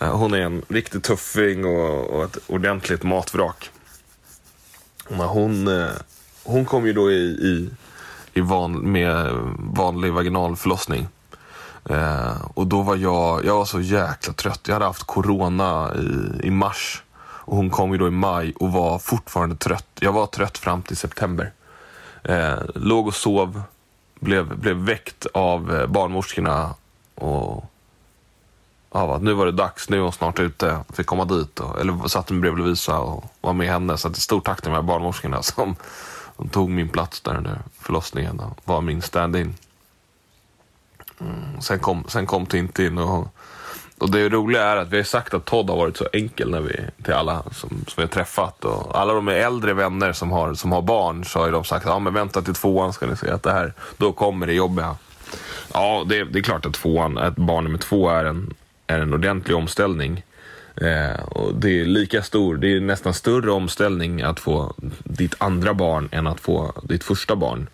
Eh, 0.00 0.16
hon 0.16 0.34
är 0.34 0.40
en 0.40 0.62
riktig 0.68 1.02
tuffing 1.02 1.64
och, 1.64 2.10
och 2.10 2.24
ett 2.24 2.38
ordentligt 2.46 3.02
matvrak. 3.02 3.70
Hon, 5.08 5.68
eh, 5.68 5.90
hon 6.44 6.64
kom 6.64 6.86
ju 6.86 6.92
då 6.92 7.10
i, 7.10 7.24
i, 7.24 7.70
i 8.32 8.40
van, 8.40 8.92
med 8.92 9.32
vanlig 9.58 10.12
vaginal 10.12 10.56
förlossning. 10.56 11.08
Eh, 11.90 12.42
och 12.54 12.66
då 12.66 12.82
var 12.82 12.96
jag, 12.96 13.44
jag 13.44 13.56
var 13.56 13.64
så 13.64 13.80
jäkla 13.80 14.32
trött. 14.32 14.60
Jag 14.66 14.74
hade 14.74 14.84
haft 14.84 15.04
corona 15.04 15.94
i, 15.94 16.46
i 16.46 16.50
mars. 16.50 17.02
Och 17.44 17.56
hon 17.56 17.70
kom 17.70 17.92
ju 17.92 17.98
då 17.98 18.08
i 18.08 18.10
maj 18.10 18.52
och 18.56 18.72
var 18.72 18.98
fortfarande 18.98 19.56
trött. 19.56 19.88
Jag 20.00 20.12
var 20.12 20.26
trött 20.26 20.58
fram 20.58 20.82
till 20.82 20.96
september. 20.96 21.52
Eh, 22.24 22.58
låg 22.74 23.06
och 23.06 23.14
sov, 23.14 23.62
blev, 24.20 24.58
blev 24.58 24.76
väckt 24.76 25.26
av 25.34 25.74
eh, 25.74 25.86
barnmorskorna 25.86 26.74
och 27.14 27.64
av 28.92 29.12
att 29.12 29.22
nu 29.22 29.32
var 29.32 29.46
det 29.46 29.52
dags, 29.52 29.88
nu 29.88 29.96
är 29.96 30.00
hon 30.00 30.12
snart 30.12 30.40
ute. 30.40 30.78
Fick 30.92 31.06
komma 31.06 31.24
dit, 31.24 31.60
och, 31.60 31.80
eller 31.80 32.08
satt 32.08 32.30
mig 32.30 32.40
bredvid 32.40 32.64
Lovisa 32.64 32.98
och 32.98 33.24
var 33.40 33.52
med 33.52 33.68
henne. 33.68 33.96
Så 33.96 34.08
att 34.08 34.16
stort 34.16 34.44
tack 34.44 34.62
till 34.62 34.70
de 34.70 34.74
här 34.74 34.82
barnmorskorna 34.82 35.42
som, 35.42 35.76
hon 36.42 36.48
tog 36.48 36.70
min 36.70 36.88
plats 36.88 37.20
där 37.20 37.36
under 37.36 37.58
förlossningen 37.80 38.40
och 38.40 38.58
var 38.64 38.80
min 38.80 39.02
stand-in. 39.02 39.54
Mm, 41.20 41.60
sen, 41.60 41.78
kom, 41.78 42.04
sen 42.08 42.26
kom 42.26 42.46
Tintin 42.46 42.98
och 42.98 43.28
och 43.98 44.10
det 44.10 44.28
roliga 44.28 44.62
är 44.62 44.76
att 44.76 44.88
vi 44.88 44.96
har 44.96 45.04
sagt 45.04 45.34
att 45.34 45.44
Todd 45.44 45.70
har 45.70 45.76
varit 45.76 45.96
så 45.96 46.08
enkel 46.12 46.50
när 46.50 46.60
vi, 46.60 46.80
till 47.04 47.12
alla 47.14 47.42
som, 47.42 47.68
som 47.68 47.94
vi 47.96 48.02
har 48.02 48.08
träffat. 48.08 48.64
Och 48.64 49.00
alla 49.00 49.14
de 49.14 49.28
äldre 49.28 49.74
vänner 49.74 50.12
som 50.12 50.30
har, 50.30 50.54
som 50.54 50.72
har 50.72 50.82
barn 50.82 51.24
så 51.24 51.38
har 51.38 51.52
de 51.52 51.64
sagt 51.64 51.86
ja, 51.86 51.98
men 51.98 52.14
vänta 52.14 52.42
till 52.42 52.54
tvåan 52.54 52.92
ska 52.92 53.06
ni 53.06 53.16
se 53.16 53.30
att 53.30 53.42
det 53.42 53.52
här, 53.52 53.72
då 53.96 54.12
kommer 54.12 54.46
det 54.46 54.52
jobbiga. 54.52 54.96
Ja, 55.72 56.04
det, 56.08 56.24
det 56.24 56.38
är 56.38 56.42
klart 56.42 56.66
att 56.66 56.74
tvåan, 56.74 57.18
ett 57.18 57.36
barn 57.36 57.64
nummer 57.64 57.78
två 57.78 58.08
är 58.10 58.24
en, 58.24 58.54
är 58.86 58.98
en 58.98 59.14
ordentlig 59.14 59.56
omställning. 59.56 60.22
Eh, 60.76 61.22
och 61.24 61.54
det 61.54 61.80
är 61.80 61.84
lika 61.84 62.22
stor, 62.22 62.56
det 62.56 62.72
är 62.72 62.80
nästan 62.80 63.14
större 63.14 63.50
omställning 63.50 64.22
att 64.22 64.40
få 64.40 64.74
ditt 65.04 65.34
andra 65.38 65.74
barn 65.74 66.08
än 66.12 66.26
att 66.26 66.40
få 66.40 66.72
ditt 66.82 67.04
första 67.04 67.36
barn. 67.36 67.68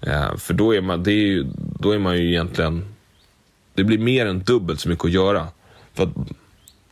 Eh, 0.00 0.36
för 0.36 0.54
då 0.54 0.74
är, 0.74 0.80
man, 0.80 1.02
det 1.02 1.12
är, 1.12 1.46
då 1.56 1.90
är 1.90 1.98
man 1.98 2.18
ju 2.18 2.28
egentligen 2.28 2.84
det 3.74 3.84
blir 3.84 3.98
mer 3.98 4.26
än 4.26 4.42
dubbelt 4.42 4.80
så 4.80 4.88
mycket 4.88 5.04
att 5.04 5.10
göra. 5.10 5.46
För 5.94 6.02
att 6.02 6.14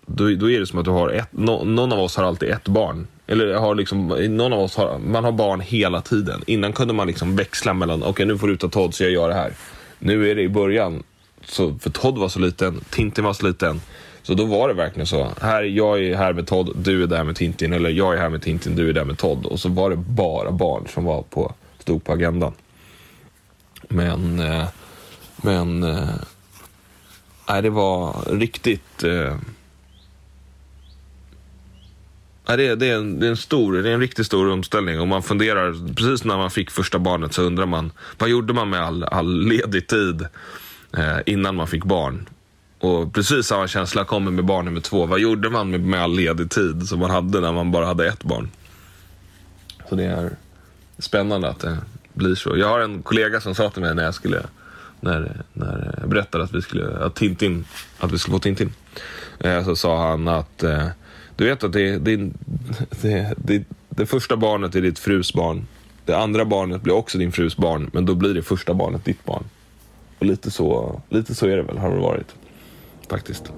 då, 0.07 0.31
då 0.35 0.51
är 0.51 0.61
det 0.61 0.66
som 0.66 0.79
att 0.79 0.85
du 0.85 0.90
har 0.90 1.11
ett, 1.11 1.29
no, 1.31 1.64
någon 1.64 1.92
av 1.92 2.01
oss 2.01 2.16
har 2.16 2.24
alltid 2.24 2.48
ett 2.48 2.68
barn. 2.68 3.07
Eller 3.27 3.55
har 3.55 3.74
liksom, 3.74 4.09
någon 4.09 4.53
av 4.53 4.61
oss 4.61 4.77
har, 4.77 4.98
man 4.98 5.24
har 5.24 5.33
barn 5.33 5.61
hela 5.61 6.01
tiden. 6.01 6.42
Innan 6.46 6.72
kunde 6.72 6.94
man 6.94 7.07
liksom 7.07 7.37
växla 7.37 7.74
mellan, 7.74 8.03
okej 8.03 8.11
okay, 8.11 8.27
nu 8.27 8.38
får 8.38 8.48
du 8.48 8.57
ta 8.57 8.68
Todd 8.68 8.94
så 8.94 9.03
jag 9.03 9.12
gör 9.12 9.29
det 9.29 9.35
här. 9.35 9.53
Nu 9.98 10.31
är 10.31 10.35
det 10.35 10.42
i 10.42 10.48
början, 10.48 11.03
så, 11.44 11.74
för 11.79 11.90
Todd 11.90 12.18
var 12.18 12.29
så 12.29 12.38
liten, 12.38 12.81
Tintin 12.90 13.24
var 13.24 13.33
så 13.33 13.46
liten. 13.46 13.81
Så 14.29 14.35
då 14.35 14.45
var 14.45 14.69
det 14.69 14.75
verkligen 14.75 15.07
så. 15.07 15.33
Här, 15.41 15.62
jag 15.62 16.05
är 16.05 16.17
här 16.17 16.33
med 16.33 16.47
Todd, 16.47 16.73
du 16.77 17.03
är 17.03 17.07
där 17.07 17.25
med 17.25 17.37
Tintin. 17.37 17.73
Eller 17.73 17.91
jag 17.91 18.14
är 18.14 18.19
här 18.19 18.29
med 18.29 18.43
Tintin, 18.43 18.77
du 18.77 18.88
är 18.88 18.93
där 18.93 19.05
med 19.05 19.19
Todd. 19.19 19.47
Och 19.47 19.61
så 19.61 19.69
var 19.69 19.91
det 19.91 19.97
bara 19.97 20.51
barn 20.51 20.87
som 20.88 21.05
var 21.05 21.23
på, 21.23 21.55
stod 21.79 22.05
på 22.05 22.12
agendan. 22.12 22.53
Men, 23.88 24.41
eh, 24.41 24.69
men 25.37 25.83
eh, 25.83 26.09
Nej, 27.49 27.62
det 27.62 27.71
var 27.71 28.25
riktigt... 28.38 29.05
Eh... 29.05 29.37
Nej, 32.49 32.57
det, 32.57 32.67
är, 32.67 32.77
det, 32.77 32.87
är 32.87 32.97
en, 32.97 33.21
det, 33.21 33.27
är 33.27 33.31
en 33.31 33.37
stor, 33.37 33.83
det 33.83 33.91
är 33.91 33.95
en 33.95 34.01
riktigt 34.01 34.27
stor 34.27 34.51
omställning. 34.51 35.01
Och 35.01 35.09
man 35.09 35.23
funderar, 35.23 35.95
precis 35.95 36.25
när 36.25 36.37
man 36.37 36.51
fick 36.51 36.71
första 36.71 36.99
barnet 36.99 37.33
så 37.33 37.43
undrar 37.43 37.67
man, 37.67 37.93
vad 38.19 38.29
gjorde 38.29 38.53
man 38.53 38.71
med 38.71 38.81
all, 38.81 39.05
all 39.05 39.49
ledig 39.49 39.87
tid 39.87 40.27
eh, 40.97 41.19
innan 41.27 41.55
man 41.55 41.67
fick 41.67 41.85
barn? 41.85 42.29
Och 42.81 43.14
precis 43.14 43.47
samma 43.47 43.69
känsla 43.69 44.05
kommer 44.05 44.31
med 44.31 44.45
barn 44.45 44.64
nummer 44.64 44.81
två. 44.81 45.07
Vad 45.07 45.21
gjorde 45.21 45.51
man 45.51 45.71
med, 45.71 45.81
med 45.81 46.03
all 46.03 46.17
ledig 46.17 46.51
tid 46.51 46.88
som 46.88 46.99
man 46.99 47.11
hade 47.11 47.41
när 47.41 47.53
man 47.53 47.71
bara 47.71 47.87
hade 47.87 48.09
ett 48.09 48.25
barn? 48.25 48.51
Så 49.88 49.95
det 49.95 50.05
är 50.05 50.31
spännande 50.99 51.49
att 51.49 51.61
det 51.61 51.79
blir 52.14 52.35
så. 52.35 52.57
Jag 52.57 52.69
har 52.69 52.81
en 52.81 53.03
kollega 53.03 53.41
som 53.41 53.55
sa 53.55 53.71
till 53.71 53.83
mig 53.83 53.95
när 53.95 54.05
jag 54.05 54.14
skulle 54.14 54.43
när, 55.01 55.43
när 55.53 55.95
jag 56.01 56.09
berättade 56.09 56.45
att 56.45 56.55
vi 56.55 56.62
skulle, 56.62 56.99
att 56.99 57.14
Tintin, 57.14 57.64
att 57.99 58.12
vi 58.12 58.19
skulle 58.19 58.35
få 58.35 58.38
Tintin. 58.38 58.73
Eh, 59.41 59.64
så 59.64 59.77
sa 59.77 60.11
han 60.11 60.29
att 60.29 60.62
eh, 60.62 60.88
du 61.37 61.45
vet 61.45 61.64
att 61.64 61.73
det, 61.73 61.99
det, 61.99 62.17
det, 63.03 63.35
det, 63.37 63.64
det 63.88 64.07
första 64.07 64.37
barnet 64.37 64.75
är 64.75 64.83
ditt 64.83 64.99
frus 64.99 65.35
barn. 65.35 65.67
Det 66.05 66.14
andra 66.14 66.45
barnet 66.45 66.83
blir 66.83 66.95
också 66.95 67.19
din 67.19 67.33
frus 67.33 67.57
barn, 67.57 67.91
men 67.93 68.07
då 68.07 68.14
blir 68.14 68.35
det 68.35 68.43
första 68.43 68.75
barnet 68.75 69.05
ditt 69.05 69.25
barn. 69.25 69.45
Och 70.19 70.27
lite 70.27 70.51
så, 70.51 71.01
lite 71.09 71.35
så 71.35 71.47
är 71.47 71.57
det 71.57 71.62
väl, 71.62 71.79
har 71.79 71.91
det 71.91 72.01
varit. 72.01 72.35
Faktiskt. 73.11 73.53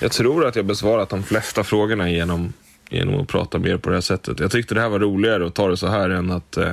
Jag 0.00 0.12
tror 0.12 0.46
att 0.46 0.56
jag 0.56 0.66
besvarat 0.66 1.08
de 1.08 1.22
flesta 1.22 1.64
frågorna 1.64 2.10
genom, 2.10 2.52
genom 2.88 3.20
att 3.20 3.28
prata 3.28 3.58
mer 3.58 3.76
på 3.76 3.90
det 3.90 3.96
här 3.96 4.00
sättet. 4.00 4.40
Jag 4.40 4.50
tyckte 4.50 4.74
det 4.74 4.80
här 4.80 4.88
var 4.88 4.98
roligare 4.98 5.46
att 5.46 5.54
ta 5.54 5.68
det 5.68 5.76
så 5.76 5.86
här 5.86 6.10
än 6.10 6.30
att, 6.30 6.56
eh, 6.56 6.72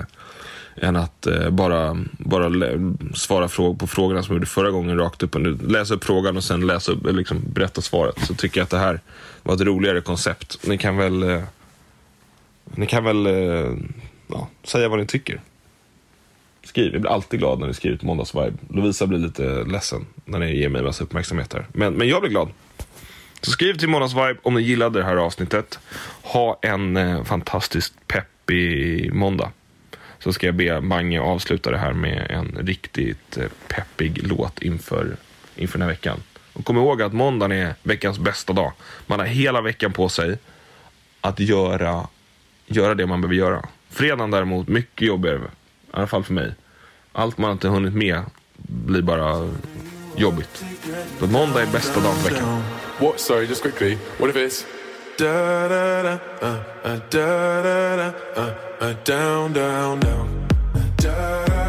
än 0.75 0.95
att 0.95 1.27
eh, 1.27 1.49
bara, 1.49 1.97
bara 2.11 2.51
svara 3.13 3.47
fråg 3.47 3.79
på 3.79 3.87
frågorna 3.87 4.23
som 4.23 4.33
jag 4.33 4.39
gjorde 4.39 4.45
förra 4.45 4.71
gången 4.71 4.97
rakt 4.97 5.23
upp 5.23 5.35
och 5.35 5.41
nu. 5.41 5.57
Läsa 5.67 5.93
upp 5.93 6.03
frågan 6.03 6.37
och 6.37 6.43
sen 6.43 6.67
läsa 6.67 6.91
upp, 6.91 6.99
liksom, 7.05 7.41
berätta 7.47 7.81
svaret. 7.81 8.19
Så 8.27 8.33
tycker 8.33 8.59
jag 8.59 8.63
att 8.63 8.69
det 8.69 8.77
här 8.77 8.99
var 9.43 9.55
ett 9.55 9.61
roligare 9.61 10.01
koncept. 10.01 10.67
Ni 10.67 10.77
kan 10.77 10.97
väl, 10.97 11.23
eh, 11.23 11.43
ni 12.65 12.87
kan 12.87 13.03
väl 13.03 13.25
eh, 13.25 13.73
ja, 14.27 14.47
säga 14.63 14.89
vad 14.89 14.99
ni 14.99 15.05
tycker. 15.05 15.41
Skriv. 16.65 16.93
Jag 16.93 17.01
blir 17.01 17.11
alltid 17.11 17.39
glad 17.39 17.59
när 17.59 17.67
ni 17.67 17.73
skriver 17.73 17.97
till 17.97 18.07
Måndagsvibe. 18.07 18.53
Lovisa 18.69 19.07
blir 19.07 19.19
lite 19.19 19.63
ledsen 19.63 20.05
när 20.25 20.39
ni 20.39 20.57
ger 20.57 20.69
mig 20.69 20.83
massa 20.83 21.03
uppmärksamhet 21.03 21.53
här. 21.53 21.65
Men, 21.73 21.93
men 21.93 22.07
jag 22.07 22.21
blir 22.21 22.31
glad. 22.31 22.49
Så 23.41 23.51
skriv 23.51 23.73
till 23.73 23.89
Månadsvibe 23.89 24.35
om 24.41 24.53
ni 24.53 24.61
gillade 24.61 24.99
det 24.99 25.05
här 25.05 25.15
avsnittet. 25.15 25.79
Ha 26.21 26.59
en 26.61 26.97
eh, 26.97 27.23
fantastiskt 27.23 27.93
peppig 28.07 29.13
måndag. 29.13 29.51
Så 30.19 30.33
ska 30.33 30.45
jag 30.45 30.55
be 30.55 30.81
Mange 30.81 31.21
avsluta 31.21 31.71
det 31.71 31.77
här 31.77 31.93
med 31.93 32.31
en 32.31 32.57
riktigt 32.67 33.37
eh, 33.37 33.45
peppig 33.67 34.27
låt 34.27 34.61
inför, 34.61 35.15
inför 35.55 35.77
den 35.77 35.87
här 35.87 35.95
veckan. 35.95 36.19
Och 36.53 36.65
kom 36.65 36.77
ihåg 36.77 37.01
att 37.01 37.13
måndagen 37.13 37.51
är 37.51 37.75
veckans 37.83 38.19
bästa 38.19 38.53
dag. 38.53 38.71
Man 39.07 39.19
har 39.19 39.25
hela 39.25 39.61
veckan 39.61 39.93
på 39.93 40.09
sig 40.09 40.37
att 41.21 41.39
göra, 41.39 42.07
göra 42.67 42.95
det 42.95 43.05
man 43.05 43.21
behöver 43.21 43.35
göra. 43.35 43.65
Fredagen 43.89 44.31
däremot, 44.31 44.67
mycket 44.67 45.07
jobbigare. 45.07 45.41
I 45.95 45.97
alla 45.97 46.07
fall 46.07 46.23
för 46.23 46.33
mig. 46.33 46.53
Allt 47.13 47.37
man 47.37 47.51
inte 47.51 47.67
hunnit 47.67 47.93
med 47.93 48.21
blir 48.57 49.01
bara 49.01 49.49
jobbigt. 50.15 50.65
Så 51.19 51.27
måndag 51.27 51.61
är 51.61 51.67
bästa 51.67 51.99
dagen 51.99 52.15
på 52.23 52.29
veckan. 52.29 52.63
What? 52.99 53.19
Sorry, 53.19 53.45
just 53.45 53.61
quickly. 53.61 53.97
What 54.17 54.29
if 54.29 54.35
it's 54.35 54.65
da 55.17 55.67
da 55.69 56.03
da 56.03 56.13
uh, 56.41 56.55
uh, 56.83 56.99
da 57.09 57.63
da 57.63 57.95
da 57.95 58.13
uh, 58.35 58.49
uh, 58.81 58.93
down 59.05 59.53
down 59.53 59.99
down 59.99 60.47
da 60.73 61.05
da 61.09 61.64